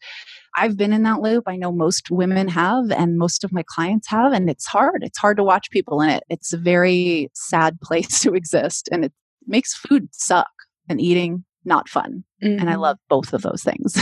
[0.54, 1.44] I've been in that loop.
[1.46, 5.02] I know most women have, and most of my clients have, and it's hard.
[5.02, 6.24] It's hard to watch people in it.
[6.28, 9.12] It's a very sad place to exist, and it
[9.46, 10.50] makes food suck
[10.88, 12.24] and eating not fun.
[12.42, 12.60] Mm-hmm.
[12.60, 12.82] And I mm-hmm.
[12.82, 13.94] love both of those things.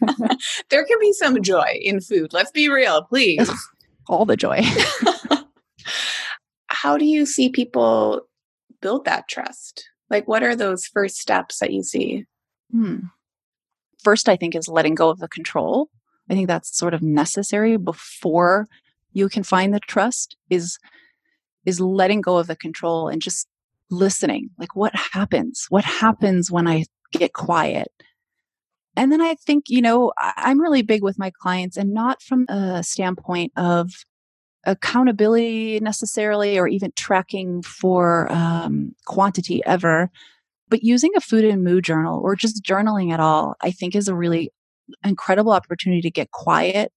[0.70, 2.32] there can be some joy in food.
[2.32, 3.50] Let's be real, please.
[4.08, 4.62] All the joy.
[6.68, 8.22] How do you see people
[8.80, 9.88] build that trust?
[10.08, 12.24] Like, what are those first steps that you see?
[12.72, 12.98] Hmm
[14.02, 15.88] first, I think, is letting go of the control.
[16.28, 18.66] I think that's sort of necessary before
[19.12, 20.78] you can find the trust is
[21.66, 23.46] is letting go of the control and just
[23.90, 27.88] listening like what happens what happens when i get quiet
[28.96, 32.46] and then i think you know i'm really big with my clients and not from
[32.48, 33.90] a standpoint of
[34.64, 40.10] accountability necessarily or even tracking for um, quantity ever
[40.70, 44.08] but using a food and mood journal or just journaling at all, I think is
[44.08, 44.50] a really
[45.04, 46.92] incredible opportunity to get quiet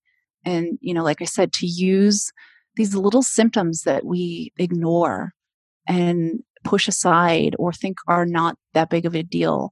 [0.46, 2.32] and, you know, like I said, to use
[2.76, 5.32] these little symptoms that we ignore
[5.88, 9.72] and push aside or think are not that big of a deal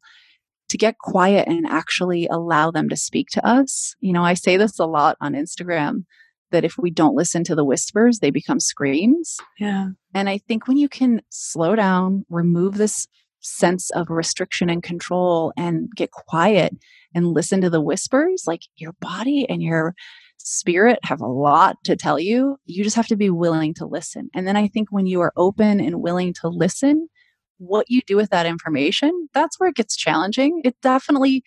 [0.69, 3.95] to get quiet and actually allow them to speak to us.
[3.99, 6.05] You know, I say this a lot on Instagram
[6.51, 9.37] that if we don't listen to the whispers, they become screams.
[9.57, 9.89] Yeah.
[10.13, 13.07] And I think when you can slow down, remove this
[13.41, 16.73] sense of restriction and control and get quiet
[17.13, 19.93] and listen to the whispers, like your body and your
[20.37, 22.57] spirit have a lot to tell you.
[22.65, 24.29] You just have to be willing to listen.
[24.33, 27.09] And then I think when you are open and willing to listen,
[27.57, 30.61] what you do with that information, that's where it gets challenging.
[30.63, 31.43] It definitely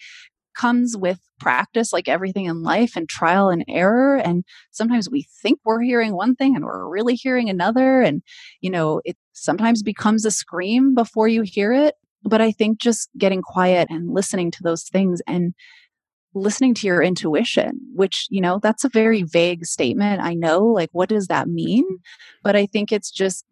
[0.55, 5.59] comes with practice like everything in life and trial and error and sometimes we think
[5.64, 8.23] we're hearing one thing and we're really hearing another and
[8.61, 11.97] you know it sometimes becomes a scream before you hear it.
[12.23, 15.55] But i think just getting quiet and listening to those things and
[16.35, 20.88] listening to your intuition which you know that's a very vague statement i know like
[20.93, 21.85] what does that mean?
[22.43, 23.45] But i think it's just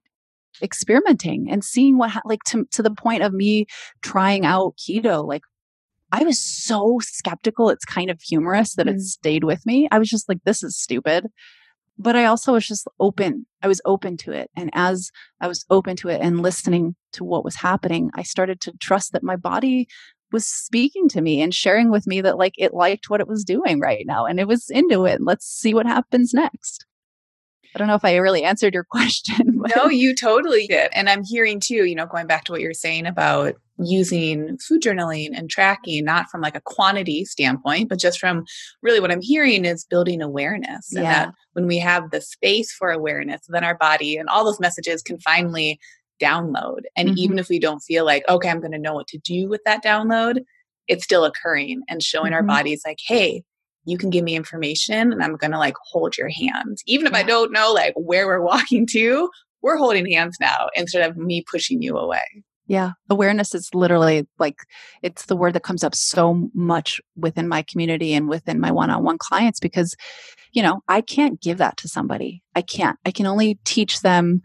[0.62, 3.67] experimenting and seeing what like to, to the point of me
[4.03, 5.43] trying out keto like
[6.12, 7.70] I was so skeptical.
[7.70, 8.94] It's kind of humorous that mm.
[8.94, 9.88] it stayed with me.
[9.90, 11.27] I was just like, this is stupid.
[11.98, 13.46] but I also was just open.
[13.62, 14.51] I was open to it.
[14.57, 18.61] And as I was open to it and listening to what was happening, I started
[18.62, 19.88] to trust that my body
[20.33, 23.44] was speaking to me and sharing with me that like it liked what it was
[23.44, 25.20] doing right now and it was into it.
[25.20, 26.87] Let's see what happens next.
[27.75, 29.52] I don't know if I really answered your question.
[29.77, 30.90] No, you totally did.
[30.92, 34.83] And I'm hearing too, you know, going back to what you're saying about using food
[34.83, 38.44] journaling and tracking, not from like a quantity standpoint, but just from
[38.83, 40.92] really what I'm hearing is building awareness.
[40.92, 41.27] And yeah.
[41.27, 45.03] that when we have the space for awareness, then our body and all those messages
[45.03, 45.81] can finally
[46.20, 46.83] download.
[46.96, 47.18] And mm-hmm.
[47.18, 49.62] even if we don't feel like, okay, I'm going to know what to do with
[49.64, 50.42] that download,
[50.88, 52.35] it's still occurring and showing mm-hmm.
[52.35, 53.42] our bodies like, hey,
[53.85, 56.79] you can give me information and I'm going to like hold your hand.
[56.87, 57.18] Even if yeah.
[57.18, 59.29] I don't know like where we're walking to,
[59.62, 62.22] we're holding hands now instead of me pushing you away.
[62.66, 62.92] Yeah.
[63.11, 64.57] Awareness is literally like
[65.03, 68.88] it's the word that comes up so much within my community and within my one
[68.88, 69.94] on one clients because,
[70.53, 72.42] you know, I can't give that to somebody.
[72.55, 72.98] I can't.
[73.05, 74.42] I can only teach them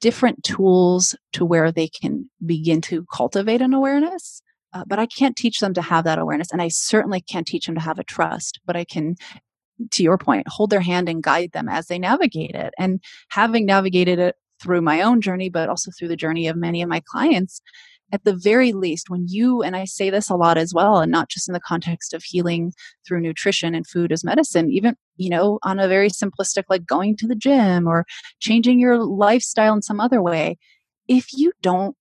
[0.00, 4.42] different tools to where they can begin to cultivate an awareness.
[4.74, 6.50] Uh, but I can't teach them to have that awareness.
[6.52, 9.16] And I certainly can't teach them to have a trust, but I can,
[9.90, 12.72] to your point, hold their hand and guide them as they navigate it.
[12.78, 16.82] And having navigated it through my own journey, but also through the journey of many
[16.82, 17.60] of my clients,
[18.12, 21.10] at the very least, when you, and I say this a lot as well, and
[21.10, 22.72] not just in the context of healing
[23.06, 27.16] through nutrition and food as medicine, even, you know, on a very simplistic, like going
[27.16, 28.04] to the gym or
[28.38, 30.58] changing your lifestyle in some other way,
[31.08, 31.96] if you don't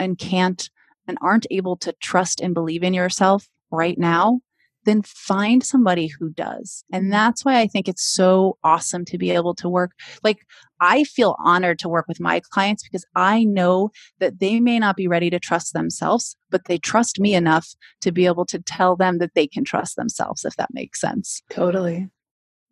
[0.00, 0.68] and can't
[1.06, 4.40] and aren't able to trust and believe in yourself right now,
[4.84, 6.84] then find somebody who does.
[6.92, 7.12] And mm-hmm.
[7.12, 9.92] that's why I think it's so awesome to be able to work.
[10.22, 10.38] Like,
[10.80, 14.96] I feel honored to work with my clients because I know that they may not
[14.96, 18.96] be ready to trust themselves, but they trust me enough to be able to tell
[18.96, 21.42] them that they can trust themselves, if that makes sense.
[21.50, 22.08] Totally.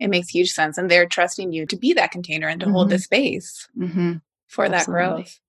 [0.01, 0.79] It makes huge sense.
[0.79, 2.75] And they're trusting you to be that container and to mm-hmm.
[2.75, 4.14] hold the space mm-hmm.
[4.49, 4.73] for Absolutely.
[4.73, 5.40] that growth.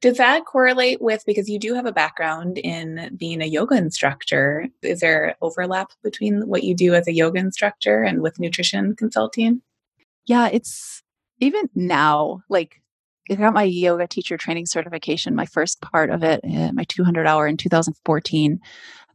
[0.00, 4.66] Does that correlate with because you do have a background in being a yoga instructor?
[4.82, 9.62] Is there overlap between what you do as a yoga instructor and with nutrition consulting?
[10.26, 11.02] Yeah, it's
[11.40, 12.80] even now, like
[13.30, 17.26] I got my yoga teacher training certification, my first part of it, uh, my 200
[17.26, 18.60] hour in 2014.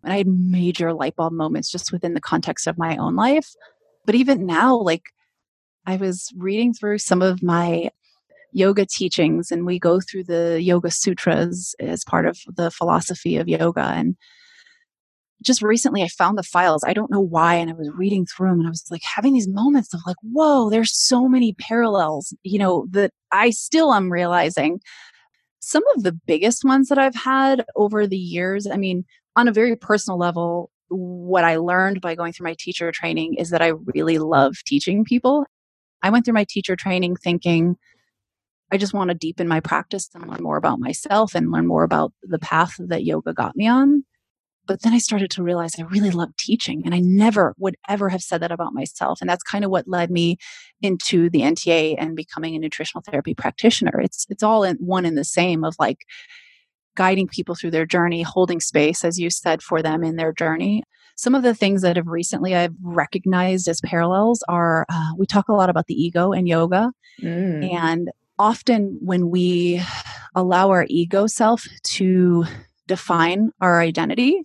[0.04, 3.54] And I had major light bulb moments just within the context of my own life.
[4.06, 5.04] But even now, like
[5.86, 7.92] I was reading through some of my
[8.58, 13.48] yoga teachings and we go through the yoga sutras as part of the philosophy of
[13.48, 14.16] yoga and
[15.44, 16.84] just recently I found the files.
[16.84, 17.54] I don't know why.
[17.56, 20.16] And I was reading through them and I was like having these moments of like,
[20.24, 24.82] whoa, there's so many parallels, you know, that I still am realizing.
[25.60, 29.54] Some of the biggest ones that I've had over the years, I mean, on a
[29.54, 33.74] very personal level, what I learned by going through my teacher training is that I
[33.94, 35.46] really love teaching people.
[36.02, 37.76] I went through my teacher training thinking,
[38.72, 41.84] I just want to deepen my practice and learn more about myself and learn more
[41.84, 44.04] about the path that yoga got me on.
[44.66, 48.10] But then I started to realize I really love teaching and I never would ever
[48.10, 49.22] have said that about myself.
[49.22, 50.38] And that's kind of what led me
[50.82, 54.02] into the NTA and becoming a nutritional therapy practitioner.
[54.02, 56.00] It's it's all in one and the same of like
[56.96, 60.84] guiding people through their journey, holding space, as you said, for them in their journey.
[61.16, 65.48] Some of the things that have recently I've recognized as parallels are uh, we talk
[65.48, 66.92] a lot about the ego and yoga.
[67.22, 67.74] Mm.
[67.74, 69.82] And often when we
[70.36, 72.46] allow our ego self to
[72.88, 74.44] define our identity,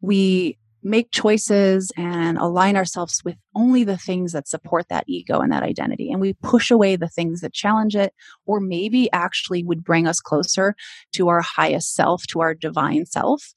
[0.00, 5.52] we make choices and align ourselves with only the things that support that ego and
[5.52, 6.10] that identity.
[6.10, 8.14] And we push away the things that challenge it,
[8.46, 10.76] or maybe actually would bring us closer
[11.12, 13.52] to our highest self, to our divine self.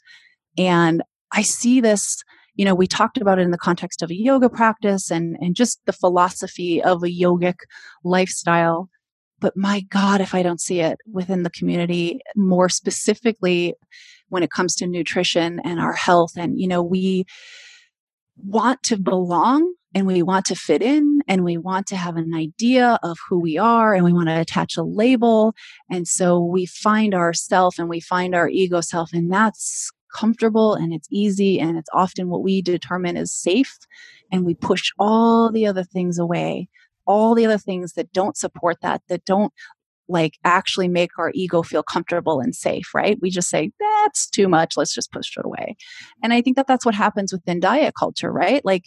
[0.57, 2.23] And I see this,
[2.55, 5.55] you know, we talked about it in the context of a yoga practice and, and
[5.55, 7.57] just the philosophy of a yogic
[8.03, 8.89] lifestyle
[9.41, 13.73] but my God, if I don't see it within the community, more specifically
[14.29, 17.25] when it comes to nutrition and our health, and, you know, we
[18.37, 22.33] want to belong and we want to fit in and we want to have an
[22.33, 25.53] idea of who we are and we want to attach a label.
[25.89, 30.93] And so we find ourself and we find our ego self, and that's comfortable and
[30.93, 33.77] it's easy and it's often what we determine is safe
[34.31, 36.67] and we push all the other things away
[37.11, 39.51] all the other things that don't support that, that don't
[40.07, 43.17] like actually make our ego feel comfortable and safe, right?
[43.21, 44.75] We just say, that's too much.
[44.75, 45.75] Let's just push it away.
[46.23, 48.63] And I think that that's what happens within diet culture, right?
[48.65, 48.83] Like,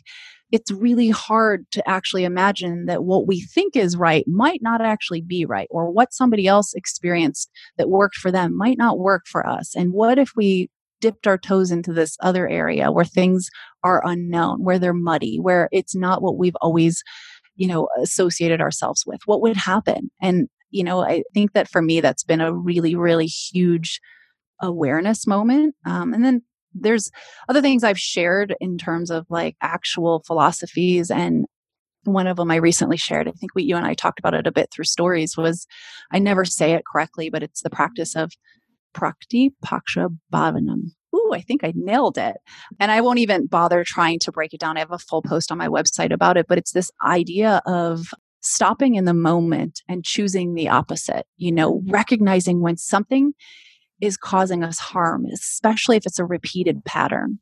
[0.53, 5.23] it's really hard to actually imagine that what we think is right might not actually
[5.23, 9.47] be right, or what somebody else experienced that worked for them might not work for
[9.47, 9.75] us.
[9.75, 10.69] And what if we
[11.01, 13.49] dipped our toes into this other area where things
[13.83, 17.03] are unknown, where they're muddy, where it's not what we've always
[17.57, 19.21] you know, associated ourselves with?
[19.27, 20.11] What would happen?
[20.21, 24.01] And, you know, I think that for me, that's been a really, really huge
[24.61, 25.75] awareness moment.
[25.87, 26.43] Um, and then
[26.75, 27.11] there's
[27.49, 31.47] other things I've shared in terms of like actual philosophies and
[32.05, 34.47] one of them I recently shared, I think we, you and I talked about it
[34.47, 35.67] a bit through stories, was
[36.13, 38.33] I never say it correctly, but it's the practice of
[38.95, 40.93] prakti paksha bhavanam.
[41.35, 42.37] I think I nailed it.
[42.81, 44.77] And I won't even bother trying to break it down.
[44.77, 48.09] I have a full post on my website about it, but it's this idea of
[48.41, 53.33] stopping in the moment and choosing the opposite, you know, recognizing when something
[54.01, 57.39] is causing us harm, especially if it's a repeated pattern.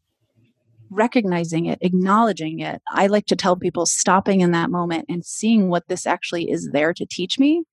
[0.90, 2.82] Recognizing it, acknowledging it.
[2.90, 6.68] I like to tell people stopping in that moment and seeing what this actually is
[6.72, 7.64] there to teach me,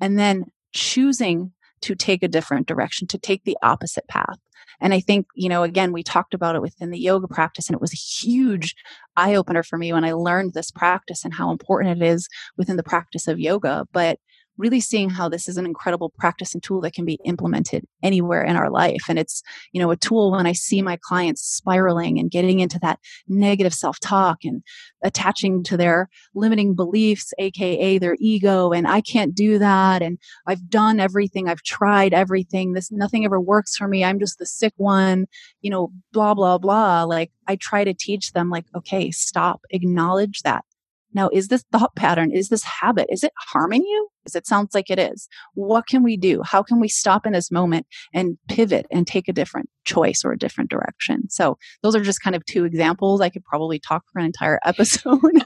[0.00, 1.52] and then choosing
[1.86, 4.38] to take a different direction, to take the opposite path.
[4.80, 7.74] And I think, you know, again, we talked about it within the yoga practice, and
[7.74, 8.74] it was a huge
[9.16, 12.76] eye opener for me when I learned this practice and how important it is within
[12.76, 13.86] the practice of yoga.
[13.92, 14.18] But
[14.58, 18.42] really seeing how this is an incredible practice and tool that can be implemented anywhere
[18.42, 19.04] in our life.
[19.08, 19.42] And it's
[19.72, 22.98] you know a tool when i see my clients spiraling and getting into that
[23.28, 24.62] negative self-talk and
[25.02, 30.68] attaching to their limiting beliefs aka their ego and i can't do that and i've
[30.68, 34.72] done everything i've tried everything this nothing ever works for me i'm just the sick
[34.76, 35.26] one
[35.60, 37.04] you know blah blah blah.
[37.04, 40.64] Like i try to teach them like okay stop acknowledge that.
[41.12, 44.08] Now, is this thought pattern, is this habit, is it harming you?
[44.34, 45.28] It sounds like it is.
[45.54, 46.42] What can we do?
[46.44, 50.32] How can we stop in this moment and pivot and take a different choice or
[50.32, 51.28] a different direction?
[51.30, 53.20] So, those are just kind of two examples.
[53.20, 55.20] I could probably talk for an entire episode.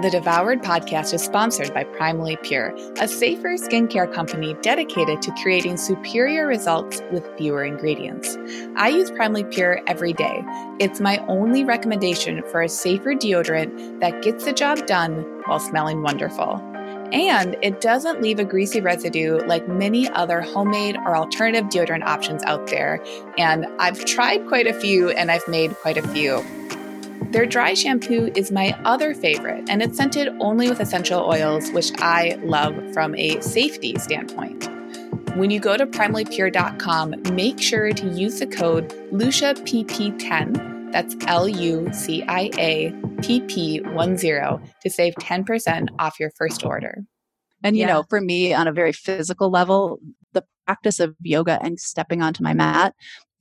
[0.00, 5.76] the Devoured podcast is sponsored by Primally Pure, a safer skincare company dedicated to creating
[5.76, 8.38] superior results with fewer ingredients.
[8.76, 10.44] I use Primally Pure every day.
[10.78, 16.02] It's my only recommendation for a safer deodorant that gets the job done while smelling
[16.02, 16.62] wonderful.
[17.12, 22.42] And it doesn't leave a greasy residue like many other homemade or alternative deodorant options
[22.44, 23.02] out there.
[23.36, 26.44] And I've tried quite a few and I've made quite a few.
[27.30, 31.92] Their dry shampoo is my other favorite, and it's scented only with essential oils, which
[31.98, 34.66] I love from a safety standpoint.
[35.36, 41.88] When you go to primallypure.com, make sure to use the code LuciaPP10 that's L U
[41.92, 42.90] C I A
[43.22, 47.04] P P 10 to save 10% off your first order.
[47.62, 47.94] And, you yeah.
[47.94, 49.98] know, for me on a very physical level,
[50.32, 52.94] the practice of yoga and stepping onto my mat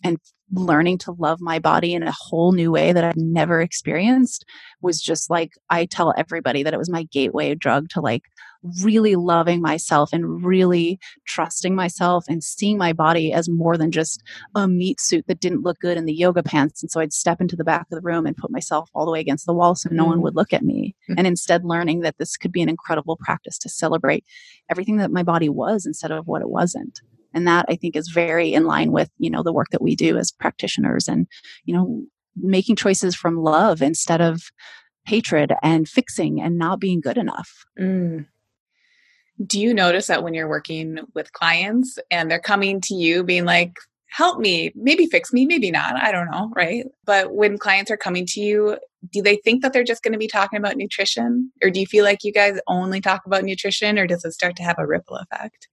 [0.03, 0.17] and
[0.51, 4.45] learning to love my body in a whole new way that I've never experienced
[4.81, 8.23] was just like, I tell everybody that it was my gateway drug to like
[8.83, 14.23] really loving myself and really trusting myself and seeing my body as more than just
[14.55, 16.81] a meat suit that didn't look good in the yoga pants.
[16.81, 19.11] And so I'd step into the back of the room and put myself all the
[19.11, 20.23] way against the wall so no one mm.
[20.23, 20.95] would look at me.
[21.09, 21.17] Mm-hmm.
[21.17, 24.25] And instead, learning that this could be an incredible practice to celebrate
[24.69, 27.01] everything that my body was instead of what it wasn't
[27.33, 29.95] and that i think is very in line with you know the work that we
[29.95, 31.27] do as practitioners and
[31.65, 32.03] you know
[32.35, 34.43] making choices from love instead of
[35.05, 38.25] hatred and fixing and not being good enough mm
[39.45, 43.45] do you notice that when you're working with clients and they're coming to you being
[43.45, 43.77] like,
[44.09, 46.85] help me, maybe fix me, maybe not, I don't know, right?
[47.05, 48.77] But when clients are coming to you,
[49.11, 51.51] do they think that they're just going to be talking about nutrition?
[51.61, 54.55] Or do you feel like you guys only talk about nutrition or does it start
[54.55, 55.67] to have a ripple effect?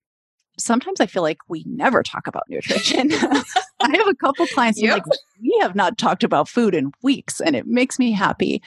[0.58, 3.12] Sometimes I feel like we never talk about nutrition.
[3.12, 4.94] I have a couple clients yep.
[4.94, 8.62] like, we have not talked about food in weeks and it makes me happy.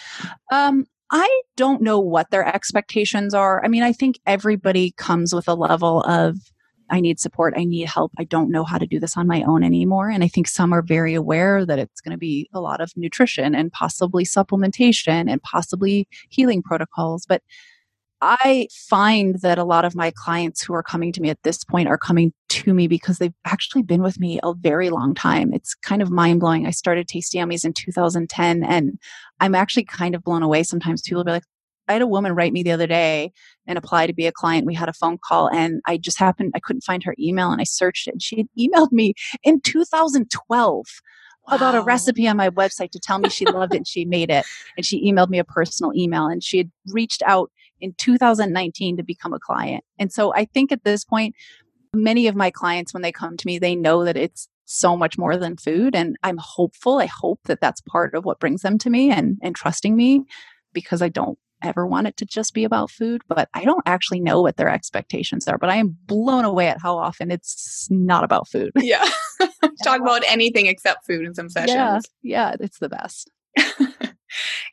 [0.52, 3.64] Um, I don't know what their expectations are.
[3.64, 6.36] I mean, I think everybody comes with a level of,
[6.90, 9.44] I need support, I need help, I don't know how to do this on my
[9.44, 10.10] own anymore.
[10.10, 12.92] And I think some are very aware that it's going to be a lot of
[12.96, 17.26] nutrition and possibly supplementation and possibly healing protocols.
[17.26, 17.42] But
[18.22, 21.64] I find that a lot of my clients who are coming to me at this
[21.64, 25.54] point are coming to me because they've actually been with me a very long time.
[25.54, 26.66] It's kind of mind blowing.
[26.66, 28.98] I started Tasty Yummies in 2010 and
[29.40, 31.02] I'm actually kind of blown away sometimes.
[31.02, 31.44] People will be like,
[31.88, 33.32] I had a woman write me the other day
[33.68, 34.66] and apply to be a client.
[34.66, 37.62] We had a phone call and I just happened, I couldn't find her email and
[37.62, 39.14] I searched it and she had emailed me
[39.44, 40.86] in 2012
[41.50, 44.30] about a recipe on my website to tell me she loved it and she made
[44.30, 44.46] it.
[44.76, 49.04] And she emailed me a personal email and she had reached out in 2019 to
[49.04, 49.84] become a client.
[49.98, 51.36] And so I think at this point,
[51.94, 55.18] many of my clients, when they come to me, they know that it's so much
[55.18, 55.96] more than food.
[55.96, 57.00] And I'm hopeful.
[57.00, 60.26] I hope that that's part of what brings them to me and, and trusting me
[60.74, 64.20] because I don't ever want it to just be about food, but I don't actually
[64.20, 65.58] know what their expectations are.
[65.58, 68.72] But I am blown away at how often it's not about food.
[68.76, 69.08] Yeah.
[69.84, 71.72] Talk about anything except food in some sessions.
[71.72, 72.00] Yeah.
[72.22, 72.56] Yeah.
[72.60, 73.32] It's the best.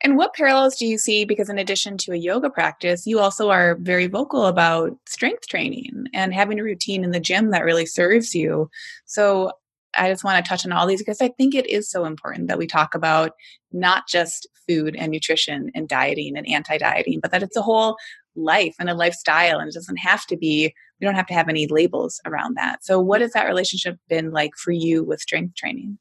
[0.03, 1.25] and what parallels do you see?
[1.25, 6.05] Because in addition to a yoga practice, you also are very vocal about strength training
[6.13, 8.69] and having a routine in the gym that really serves you.
[9.05, 9.51] So
[9.97, 12.47] I just want to touch on all these because I think it is so important
[12.47, 13.31] that we talk about
[13.71, 17.97] not just food and nutrition and dieting and anti dieting, but that it's a whole
[18.35, 21.49] life and a lifestyle and it doesn't have to be we don't have to have
[21.49, 25.55] any labels around that so what has that relationship been like for you with strength
[25.55, 25.97] training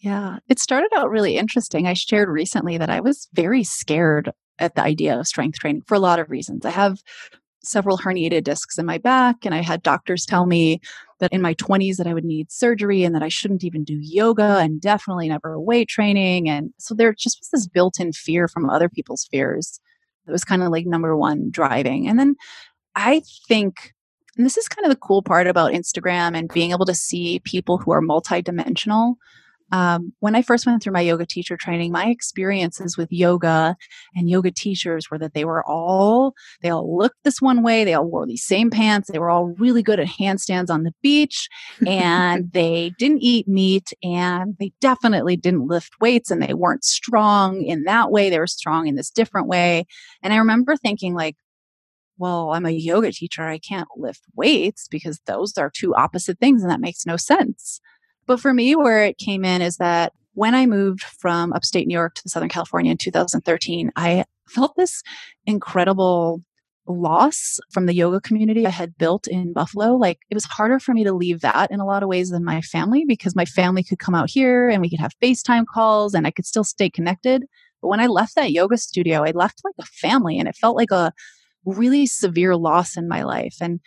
[0.00, 4.74] yeah it started out really interesting i shared recently that i was very scared at
[4.74, 6.98] the idea of strength training for a lot of reasons i have
[7.62, 10.80] several herniated discs in my back and i had doctors tell me
[11.18, 13.98] that in my 20s that i would need surgery and that i shouldn't even do
[14.00, 18.70] yoga and definitely never weight training and so there just was this built-in fear from
[18.70, 19.80] other people's fears
[20.26, 22.08] that was kind of like number one driving.
[22.08, 22.36] And then
[22.94, 23.92] I think,
[24.36, 27.40] and this is kind of the cool part about Instagram and being able to see
[27.40, 29.14] people who are multidimensional.
[29.72, 33.76] Um, when I first went through my yoga teacher training, my experiences with yoga
[34.14, 37.94] and yoga teachers were that they were all, they all looked this one way, they
[37.94, 41.48] all wore these same pants, they were all really good at handstands on the beach,
[41.86, 47.62] and they didn't eat meat, and they definitely didn't lift weights, and they weren't strong
[47.62, 49.84] in that way, they were strong in this different way.
[50.22, 51.36] And I remember thinking, like,
[52.18, 56.62] well, I'm a yoga teacher, I can't lift weights because those are two opposite things,
[56.62, 57.80] and that makes no sense.
[58.26, 61.94] But for me, where it came in is that when I moved from upstate New
[61.94, 65.02] York to Southern California in 2013, I felt this
[65.46, 66.42] incredible
[66.88, 69.96] loss from the yoga community I had built in Buffalo.
[69.96, 72.44] Like it was harder for me to leave that in a lot of ways than
[72.44, 76.14] my family because my family could come out here and we could have FaceTime calls
[76.14, 77.44] and I could still stay connected.
[77.82, 80.76] But when I left that yoga studio, I left like a family and it felt
[80.76, 81.12] like a
[81.64, 83.56] really severe loss in my life.
[83.60, 83.80] And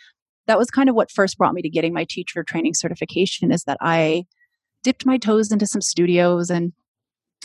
[0.46, 3.64] that was kind of what first brought me to getting my teacher training certification is
[3.64, 4.24] that I
[4.82, 6.72] dipped my toes into some studios and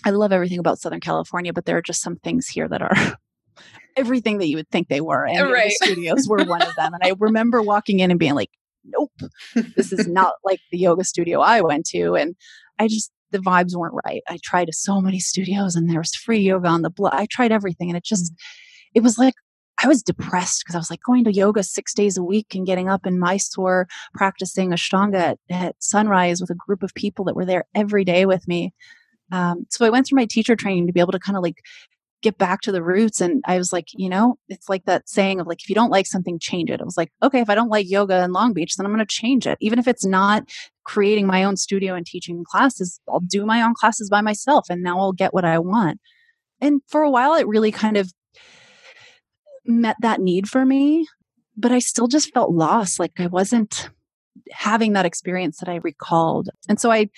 [0.04, 2.96] I love everything about Southern California, but there are just some things here that are
[3.96, 5.26] everything that you would think they were.
[5.26, 5.72] And right.
[5.80, 6.94] the studios were one of them.
[6.94, 8.50] And I remember walking in and being like,
[8.84, 9.12] nope,
[9.76, 12.16] this is not like the yoga studio I went to.
[12.16, 12.36] And
[12.80, 14.22] I just, the vibes weren't right.
[14.28, 17.14] I tried so many studios and there was free yoga on the block.
[17.14, 18.38] I tried everything and it just, mm.
[18.94, 19.34] it was like
[19.86, 22.66] I was depressed because I was like going to yoga six days a week and
[22.66, 27.36] getting up in Mysore, practicing Ashtanga at, at sunrise with a group of people that
[27.36, 28.74] were there every day with me.
[29.32, 31.62] Um, so I went through my teacher training to be able to kind of like
[32.24, 33.22] get back to the roots.
[33.22, 35.92] And I was like, you know, it's like that saying of like, if you don't
[35.92, 36.82] like something, change it.
[36.82, 39.06] I was like, okay, if I don't like yoga in Long Beach, then I'm going
[39.06, 39.60] to change it.
[39.62, 40.50] Even if it's not
[40.84, 44.82] creating my own studio and teaching classes, I'll do my own classes by myself and
[44.82, 46.00] now I'll get what I want.
[46.60, 48.12] And for a while, it really kind of
[49.66, 51.08] met that need for me,
[51.58, 53.00] but I still just felt lost.
[53.00, 53.90] Like I wasn't
[54.52, 56.50] having that experience that I recalled.
[56.70, 57.10] And so I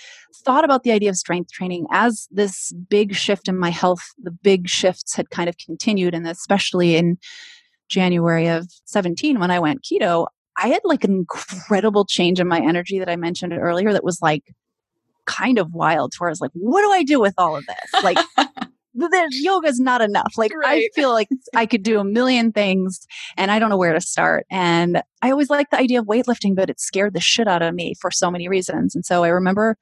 [0.46, 4.02] thought about the idea of strength training as this big shift in my health.
[4.22, 7.18] The big shifts had kind of continued, and especially in
[7.90, 10.28] January of 17 when I went keto,
[10.58, 14.22] I had like an incredible change in my energy that I mentioned earlier that was
[14.22, 14.44] like
[15.26, 17.66] kind of wild to where I was like, what do I do with all of
[17.66, 18.04] this?
[18.04, 18.18] Like
[18.98, 20.34] the yoga is not enough.
[20.38, 20.84] Like right.
[20.84, 23.06] I feel like I could do a million things
[23.38, 24.46] and I don't know where to start.
[24.50, 27.74] And I always liked the idea of weightlifting, but it scared the shit out of
[27.76, 28.96] me for so many reasons.
[28.96, 29.78] And so I remember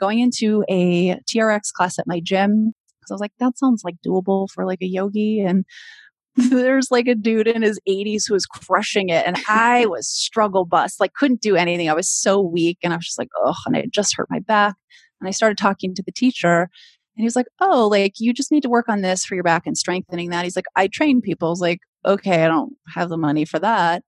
[0.00, 3.96] going into a TRX class at my gym because I was like, that sounds like
[4.06, 5.40] doable for like a yogi.
[5.40, 5.64] And
[6.36, 10.66] there's like a dude in his 80s who was crushing it and i was struggle
[10.66, 13.54] bust like couldn't do anything i was so weak and i was just like oh
[13.64, 14.74] and it just hurt my back
[15.18, 16.68] and i started talking to the teacher
[17.16, 19.44] and he was like, Oh, like you just need to work on this for your
[19.44, 20.44] back and strengthening that.
[20.44, 21.48] He's like, I train people.
[21.48, 24.02] I was like, Okay, I don't have the money for that.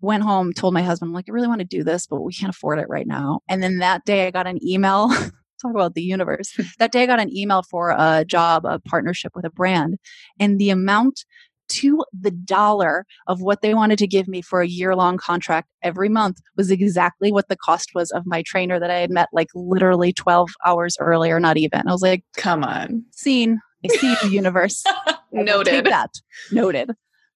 [0.00, 2.32] Went home, told my husband, I'm like, I really want to do this, but we
[2.32, 3.40] can't afford it right now.
[3.48, 5.10] And then that day I got an email.
[5.64, 6.52] talk about the universe.
[6.78, 9.98] That day I got an email for a job, a partnership with a brand.
[10.38, 11.24] And the amount
[11.68, 15.68] to the dollar of what they wanted to give me for a year long contract
[15.82, 19.28] every month was exactly what the cost was of my trainer that I had met
[19.32, 21.88] like literally 12 hours earlier, not even.
[21.88, 23.04] I was like, come on.
[23.10, 23.60] Seen.
[23.84, 24.84] I see the universe.
[25.32, 25.84] Noted.
[25.86, 26.10] That.
[26.52, 26.92] Noted.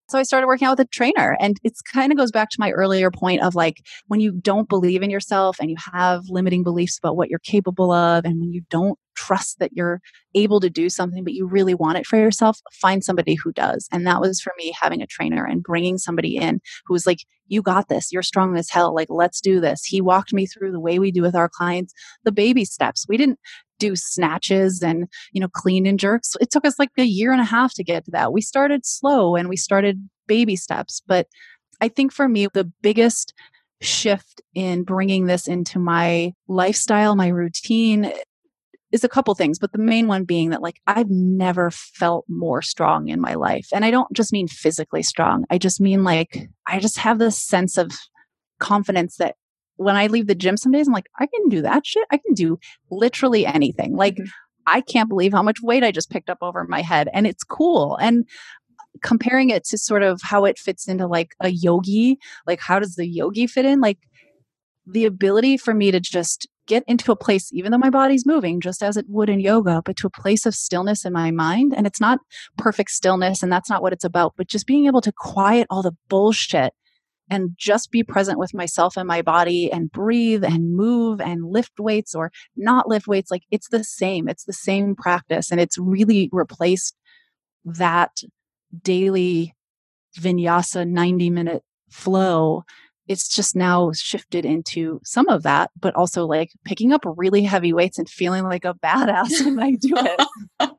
[0.09, 1.37] So I started working out with a trainer.
[1.39, 4.69] And it's kind of goes back to my earlier point of like when you don't
[4.69, 8.53] believe in yourself and you have limiting beliefs about what you're capable of, and when
[8.53, 10.01] you don't trust that you're
[10.35, 13.89] able to do something, but you really want it for yourself, find somebody who does.
[13.93, 17.19] And that was for me having a trainer and bringing somebody in who was like,
[17.49, 18.13] You got this.
[18.13, 18.95] You're strong as hell.
[18.95, 19.85] Like, let's do this.
[19.85, 21.93] He walked me through the way we do with our clients,
[22.25, 23.07] the baby steps.
[23.09, 23.39] We didn't
[23.79, 27.41] do snatches and you know clean and jerks it took us like a year and
[27.41, 31.29] a half to get to that we started slow and we started baby steps but
[31.81, 33.33] i think for me the biggest
[33.81, 38.13] shift in bringing this into my lifestyle my routine
[38.93, 42.63] is a couple things, but the main one being that like I've never felt more
[42.63, 43.69] strong in my life.
[43.73, 45.45] And I don't just mean physically strong.
[45.51, 47.93] I just mean like I just have this sense of
[48.59, 49.37] confidence that
[49.77, 52.07] when I leave the gym some days, I'm like, I can do that shit.
[52.11, 52.59] I can do
[52.91, 53.95] literally anything.
[53.95, 54.29] Like mm-hmm.
[54.67, 57.09] I can't believe how much weight I just picked up over my head.
[57.13, 57.97] And it's cool.
[57.97, 58.27] And
[59.03, 62.97] comparing it to sort of how it fits into like a yogi, like how does
[62.97, 63.81] the yogi fit in?
[63.81, 63.99] Like
[64.91, 68.61] the ability for me to just get into a place, even though my body's moving,
[68.61, 71.73] just as it would in yoga, but to a place of stillness in my mind.
[71.77, 72.21] And it's not
[72.57, 75.83] perfect stillness, and that's not what it's about, but just being able to quiet all
[75.83, 76.73] the bullshit
[77.31, 81.79] and just be present with myself and my body and breathe and move and lift
[81.79, 83.31] weights or not lift weights.
[83.31, 85.51] Like it's the same, it's the same practice.
[85.51, 86.97] And it's really replaced
[87.65, 88.23] that
[88.83, 89.55] daily
[90.19, 92.65] vinyasa 90 minute flow
[93.09, 97.73] it's just now shifted into some of that, but also like picking up really heavy
[97.73, 100.21] weights and feeling like a badass when I do it.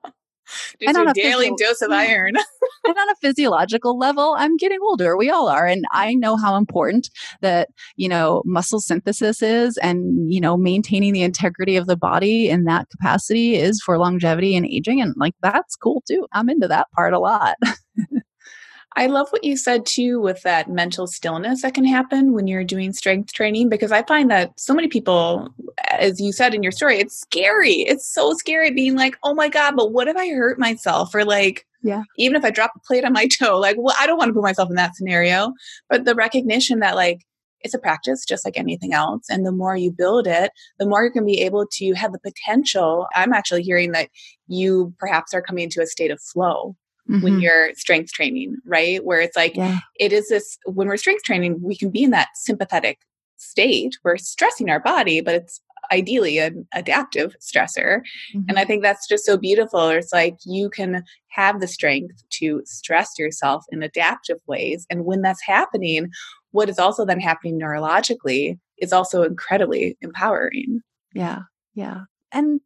[0.86, 2.36] and on a daily physio- dose of iron.
[2.86, 5.18] and on a physiological level, I'm getting older.
[5.18, 5.66] We all are.
[5.66, 7.10] And I know how important
[7.42, 12.50] that, you know, muscle synthesis is and, you know, maintaining the integrity of the body
[12.50, 15.02] in that capacity is for longevity and aging.
[15.02, 16.28] And like, that's cool too.
[16.34, 17.56] I'm into that part a lot.
[18.96, 22.64] I love what you said too with that mental stillness that can happen when you're
[22.64, 25.50] doing strength training because I find that so many people,
[25.90, 27.82] as you said in your story, it's scary.
[27.82, 31.14] It's so scary being like, oh my God, but what if I hurt myself?
[31.14, 32.04] Or like, yeah.
[32.18, 34.34] Even if I drop a plate on my toe, like, well, I don't want to
[34.34, 35.54] put myself in that scenario.
[35.90, 37.22] But the recognition that, like,
[37.62, 39.26] it's a practice just like anything else.
[39.30, 42.12] And the more you build it, the more you're going to be able to have
[42.12, 43.08] the potential.
[43.16, 44.10] I'm actually hearing that
[44.48, 46.76] you perhaps are coming into a state of flow
[47.10, 47.22] mm-hmm.
[47.22, 49.04] when you're strength training, right?
[49.04, 49.80] Where it's like, yeah.
[50.00, 53.00] it is this, when we're strength training, we can be in that sympathetic
[53.38, 53.98] state.
[54.04, 58.02] We're stressing our body, but it's ideally an adaptive stressor.
[58.36, 58.42] Mm-hmm.
[58.50, 59.88] And I think that's just so beautiful.
[59.88, 64.86] It's like you can have the strength to stress yourself in adaptive ways.
[64.90, 66.12] And when that's happening,
[66.52, 70.82] what is also then happening neurologically is also incredibly empowering.
[71.14, 71.40] Yeah.
[71.74, 72.02] Yeah.
[72.32, 72.62] And,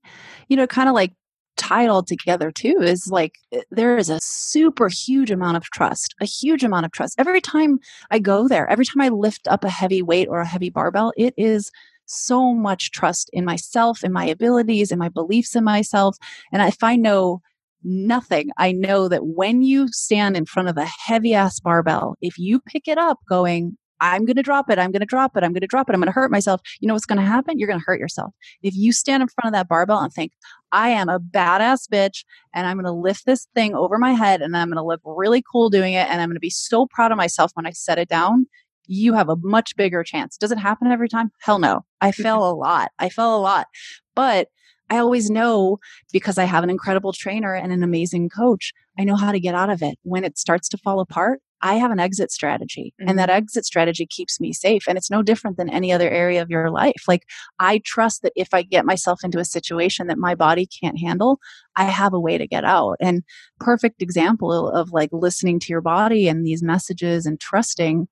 [0.49, 1.13] you know, kind of like
[1.57, 5.63] tie it all together too is like eh, there is a super huge amount of
[5.65, 7.15] trust, a huge amount of trust.
[7.17, 7.79] Every time
[8.11, 11.13] I go there, every time I lift up a heavy weight or a heavy barbell,
[11.17, 11.71] it is
[12.05, 16.17] so much trust in myself, in my abilities, in my beliefs in myself.
[16.51, 17.41] And if I know
[17.83, 22.37] nothing, I know that when you stand in front of a heavy ass barbell, if
[22.37, 24.79] you pick it up going, I'm going to drop it.
[24.79, 25.43] I'm going to drop it.
[25.43, 25.93] I'm going to drop it.
[25.93, 26.61] I'm going to hurt myself.
[26.79, 27.57] You know what's going to happen?
[27.57, 28.33] You're going to hurt yourself.
[28.61, 30.33] If you stand in front of that barbell and think,
[30.71, 34.41] I am a badass bitch and I'm going to lift this thing over my head
[34.41, 36.87] and I'm going to look really cool doing it and I'm going to be so
[36.87, 38.47] proud of myself when I set it down,
[38.87, 40.37] you have a much bigger chance.
[40.37, 41.31] Does it happen every time?
[41.39, 41.85] Hell no.
[42.01, 42.91] I fail a lot.
[42.99, 43.67] I fail a lot.
[44.15, 44.49] But
[44.89, 45.79] I always know
[46.11, 49.55] because I have an incredible trainer and an amazing coach, I know how to get
[49.55, 49.97] out of it.
[50.03, 53.09] When it starts to fall apart, I have an exit strategy mm-hmm.
[53.09, 53.37] and that mm-hmm.
[53.37, 54.83] exit strategy keeps me safe.
[54.87, 57.05] And it's no different than any other area of your life.
[57.07, 57.23] Like
[57.57, 61.39] I trust that if I get myself into a situation that my body can't handle,
[61.77, 62.97] I have a way to get out.
[62.99, 63.23] And
[63.59, 68.07] perfect example of like listening to your body and these messages and trusting.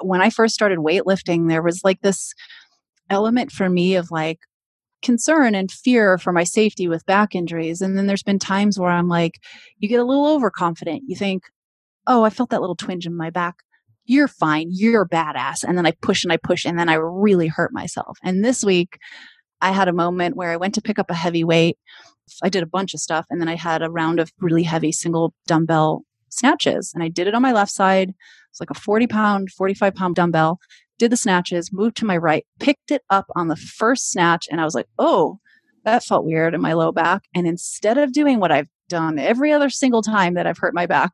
[0.00, 2.34] When I first started weightlifting, there was like this
[3.08, 4.40] element for me of like,
[5.02, 7.80] concern and fear for my safety with back injuries.
[7.80, 9.40] And then there's been times where I'm like,
[9.78, 11.02] you get a little overconfident.
[11.08, 11.42] You think,
[12.06, 13.56] oh, I felt that little twinge in my back.
[14.04, 14.68] You're fine.
[14.70, 15.64] You're badass.
[15.64, 18.18] And then I push and I push and then I really hurt myself.
[18.22, 18.98] And this week,
[19.60, 21.78] I had a moment where I went to pick up a heavy weight.
[22.42, 24.90] I did a bunch of stuff and then I had a round of really heavy
[24.90, 26.92] single dumbbell snatches.
[26.94, 28.12] And I did it on my left side.
[28.50, 30.58] It's like a 40 pound, 45 pound dumbbell.
[30.98, 34.46] Did the snatches, moved to my right, picked it up on the first snatch.
[34.50, 35.38] And I was like, oh,
[35.84, 37.22] that felt weird in my low back.
[37.34, 40.86] And instead of doing what I've done every other single time that I've hurt my
[40.86, 41.12] back,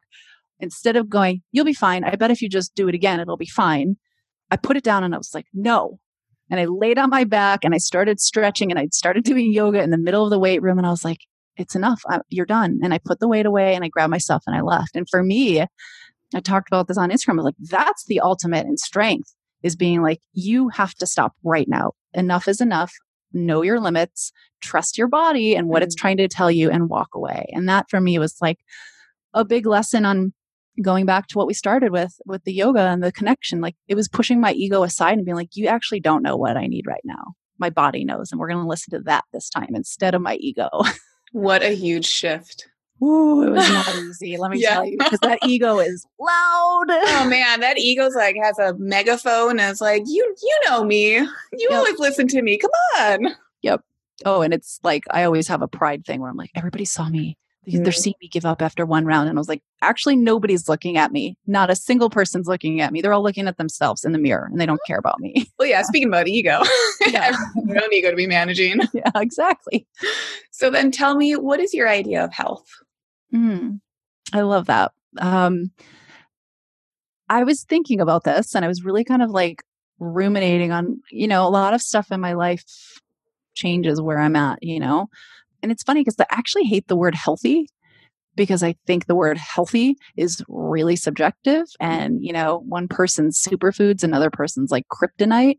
[0.60, 2.04] instead of going, you'll be fine.
[2.04, 3.96] I bet if you just do it again, it'll be fine.
[4.50, 5.98] I put it down and I was like, no.
[6.50, 9.82] And I laid on my back and I started stretching and I started doing yoga
[9.82, 10.78] in the middle of the weight room.
[10.78, 11.20] And I was like,
[11.56, 12.00] it's enough.
[12.08, 12.80] I, you're done.
[12.82, 14.94] And I put the weight away and I grabbed myself and I left.
[14.94, 15.60] And for me,
[16.34, 17.32] I talked about this on Instagram.
[17.32, 21.32] I was like, that's the ultimate in strength is being like, you have to stop
[21.42, 21.92] right now.
[22.14, 22.92] Enough is enough.
[23.32, 25.88] Know your limits, trust your body and what mm-hmm.
[25.88, 27.46] it's trying to tell you and walk away.
[27.52, 28.58] And that for me was like
[29.34, 30.32] a big lesson on
[30.82, 33.94] going back to what we started with with the yoga and the connection like it
[33.94, 36.86] was pushing my ego aside and being like you actually don't know what i need
[36.86, 40.14] right now my body knows and we're going to listen to that this time instead
[40.14, 40.68] of my ego
[41.32, 42.68] what a huge shift
[43.02, 44.74] Ooh, it was not easy, let me yeah.
[44.74, 46.86] tell you, because that ego is loud.
[46.90, 51.12] Oh man, that ego's like has a megaphone and it's like, you you know me.
[51.18, 51.72] You yep.
[51.72, 52.58] always listen to me.
[52.58, 53.36] Come on.
[53.62, 53.82] Yep.
[54.24, 57.08] Oh, and it's like I always have a pride thing where I'm like, everybody saw
[57.08, 57.38] me.
[57.70, 57.94] They're Mm.
[57.94, 59.28] seeing me give up after one round.
[59.28, 61.36] And I was like, actually, nobody's looking at me.
[61.46, 63.00] Not a single person's looking at me.
[63.02, 65.46] They're all looking at themselves in the mirror and they don't care about me.
[65.58, 66.62] Well, yeah, speaking about ego,
[67.06, 67.36] Yeah.
[67.56, 68.80] own ego to be managing.
[68.94, 69.86] yeah, exactly.
[70.50, 72.66] So then tell me, what is your idea of health?
[73.34, 73.80] Mm,
[74.32, 74.92] I love that.
[75.18, 75.70] Um,
[77.28, 79.62] I was thinking about this and I was really kind of like
[79.98, 82.64] ruminating on, you know, a lot of stuff in my life
[83.54, 85.08] changes where I'm at, you know?
[85.62, 87.68] And it's funny because I actually hate the word healthy
[88.36, 91.74] because I think the word healthy is really subjective mm.
[91.80, 95.58] and, you know, one person's superfoods, another person's like kryptonite.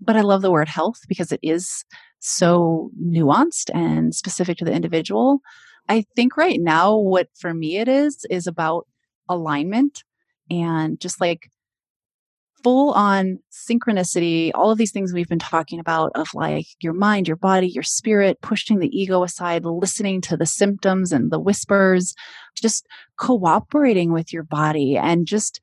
[0.00, 1.84] But I love the word health because it is
[2.18, 5.40] so nuanced and specific to the individual.
[5.88, 8.86] I think right now, what for me it is, is about
[9.28, 10.02] alignment
[10.50, 11.50] and just like
[12.62, 17.26] full on synchronicity, all of these things we've been talking about of like your mind,
[17.26, 22.14] your body, your spirit, pushing the ego aside, listening to the symptoms and the whispers,
[22.56, 22.86] just
[23.18, 25.60] cooperating with your body and just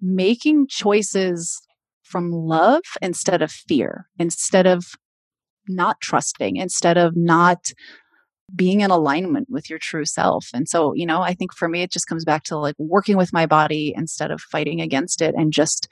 [0.00, 1.60] making choices
[2.02, 4.84] from love instead of fear, instead of
[5.68, 7.72] not trusting, instead of not
[8.54, 10.48] being in alignment with your true self.
[10.54, 13.16] And so, you know, I think for me, it just comes back to like working
[13.18, 15.86] with my body instead of fighting against it and just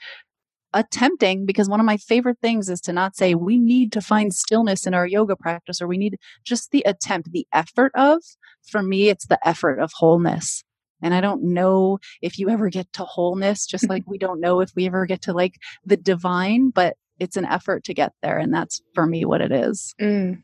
[0.73, 4.33] attempting because one of my favorite things is to not say we need to find
[4.33, 8.21] stillness in our yoga practice or we need just the attempt, the effort of.
[8.63, 10.63] For me, it's the effort of wholeness.
[11.01, 14.59] And I don't know if you ever get to wholeness, just like we don't know
[14.59, 15.55] if we ever get to like
[15.85, 18.37] the divine, but it's an effort to get there.
[18.37, 19.95] And that's for me what it is.
[19.99, 20.41] Mm.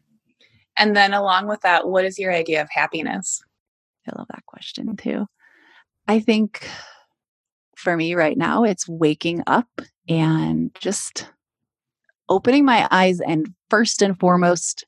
[0.78, 3.42] And then along with that, what is your idea of happiness?
[4.08, 5.28] I love that question too.
[6.08, 6.68] I think
[7.76, 9.68] for me right now, it's waking up
[10.08, 11.30] and just
[12.30, 14.86] opening my eyes and first and foremost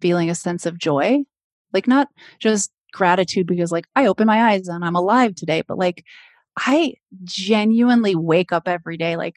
[0.00, 1.18] feeling a sense of joy.
[1.72, 5.78] Like, not just gratitude because, like, I open my eyes and I'm alive today, but
[5.78, 6.04] like,
[6.58, 9.36] I genuinely wake up every day, like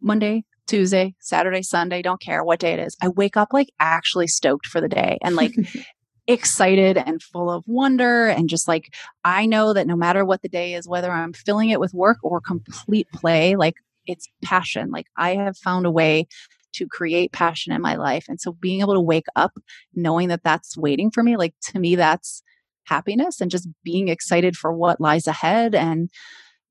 [0.00, 2.96] Monday, Tuesday, Saturday, Sunday, don't care what day it is.
[3.00, 5.54] I wake up like actually stoked for the day and like
[6.26, 8.92] excited and full of wonder and just like
[9.24, 12.18] I know that no matter what the day is whether I'm filling it with work
[12.24, 13.76] or complete play like
[14.06, 16.26] it's passion like I have found a way
[16.74, 19.52] to create passion in my life and so being able to wake up
[19.94, 22.42] knowing that that's waiting for me like to me that's
[22.84, 26.10] happiness and just being excited for what lies ahead and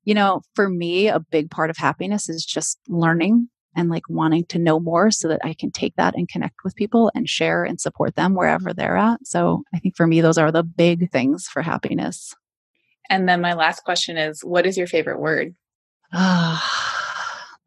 [0.04, 4.44] you know for me a big part of happiness is just learning and like wanting
[4.46, 7.62] to know more so that I can take that and connect with people and share
[7.62, 9.26] and support them wherever they're at.
[9.26, 12.34] So I think for me, those are the big things for happiness.
[13.10, 15.54] And then my last question is what is your favorite word?
[16.12, 16.95] Ah.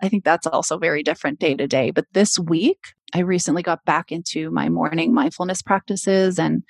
[0.02, 1.92] I think that's also very different day to day.
[1.92, 6.40] But this week, I recently got back into my morning mindfulness practices.
[6.40, 6.64] And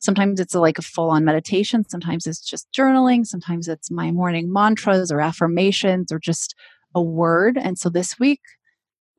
[0.00, 1.88] sometimes it's like a full on meditation.
[1.88, 3.24] Sometimes it's just journaling.
[3.24, 6.54] Sometimes it's my morning mantras or affirmations or just
[6.94, 7.56] a word.
[7.56, 8.40] And so this week,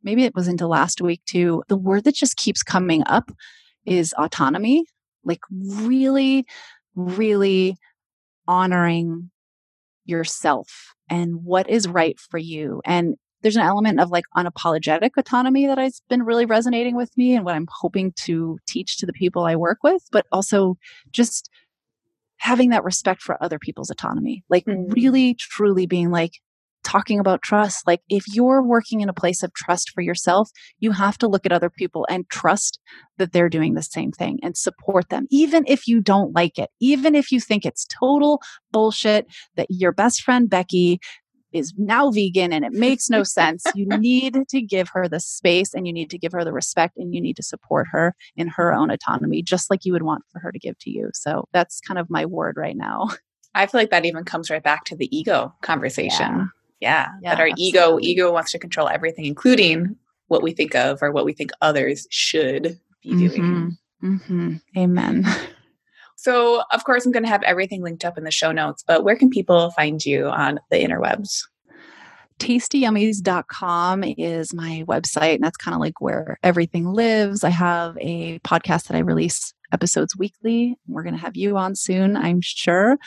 [0.03, 3.31] maybe it was into last week too, the word that just keeps coming up
[3.85, 4.85] is autonomy.
[5.23, 6.45] Like really,
[6.95, 7.77] really
[8.47, 9.29] honoring
[10.05, 12.81] yourself and what is right for you.
[12.85, 13.15] And
[13.47, 17.45] there's an element of like unapologetic autonomy that has been really resonating with me and
[17.45, 20.75] what I'm hoping to teach to the people I work with, but also
[21.11, 21.49] just
[22.39, 24.43] having that respect for other people's autonomy.
[24.49, 24.93] Like Mm.
[24.93, 26.33] really truly being like
[26.83, 27.87] talking about trust.
[27.87, 31.45] Like if you're working in a place of trust for yourself, you have to look
[31.45, 32.79] at other people and trust
[33.17, 36.69] that they're doing the same thing and support them, even if you don't like it,
[36.81, 38.41] even if you think it's total
[38.73, 39.25] bullshit
[39.55, 40.99] that your best friend Becky
[41.57, 43.63] is now vegan and it makes no sense.
[43.75, 46.97] You need to give her the space and you need to give her the respect
[46.97, 50.23] and you need to support her in her own autonomy, just like you would want
[50.31, 51.09] for her to give to you.
[51.13, 53.09] So that's kind of my word right now.
[53.55, 56.27] I feel like that even comes right back to the ego conversation.
[56.27, 56.45] Yeah.
[56.79, 58.09] Yeah, that our ego absolutely.
[58.09, 59.95] ego wants to control everything, including
[60.27, 63.77] what we think of or what we think others should be doing.
[64.03, 64.21] Mhm.
[64.21, 64.61] Mhm.
[64.77, 65.25] Amen.
[66.17, 69.03] So, of course, I'm going to have everything linked up in the show notes, but
[69.03, 71.43] where can people find you on the interwebs?
[72.39, 77.43] tastyyummies.com is my website and that's kind of like where everything lives.
[77.43, 80.77] I have a podcast that i release episodes weekly.
[80.87, 82.97] We're going to have you on soon i'm sure.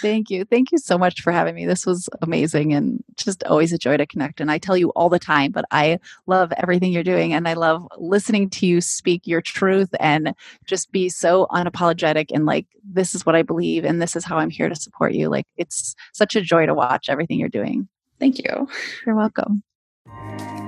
[0.00, 0.44] Thank you.
[0.44, 1.66] Thank you so much for having me.
[1.66, 4.40] This was amazing and just always a joy to connect.
[4.40, 7.54] And I tell you all the time, but I love everything you're doing and I
[7.54, 13.14] love listening to you speak your truth and just be so unapologetic and like, this
[13.14, 15.28] is what I believe and this is how I'm here to support you.
[15.28, 17.88] Like, it's such a joy to watch everything you're doing.
[18.18, 18.68] Thank you.
[19.06, 19.62] You're welcome.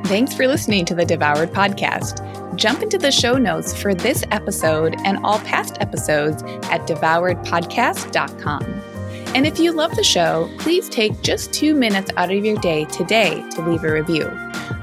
[0.06, 2.56] Thanks for listening to the Devoured podcast.
[2.56, 8.95] Jump into the show notes for this episode and all past episodes at devouredpodcast.com.
[9.34, 12.84] And if you love the show, please take just two minutes out of your day
[12.86, 14.30] today to leave a review.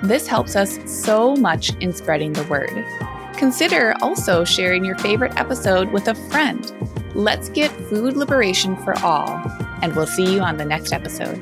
[0.04, 2.86] This helps us so much in spreading the word.
[3.38, 6.72] Consider also sharing your favorite episode with a friend.
[7.16, 9.42] Let's get food liberation for all,
[9.82, 11.40] and we'll see you on the next episode.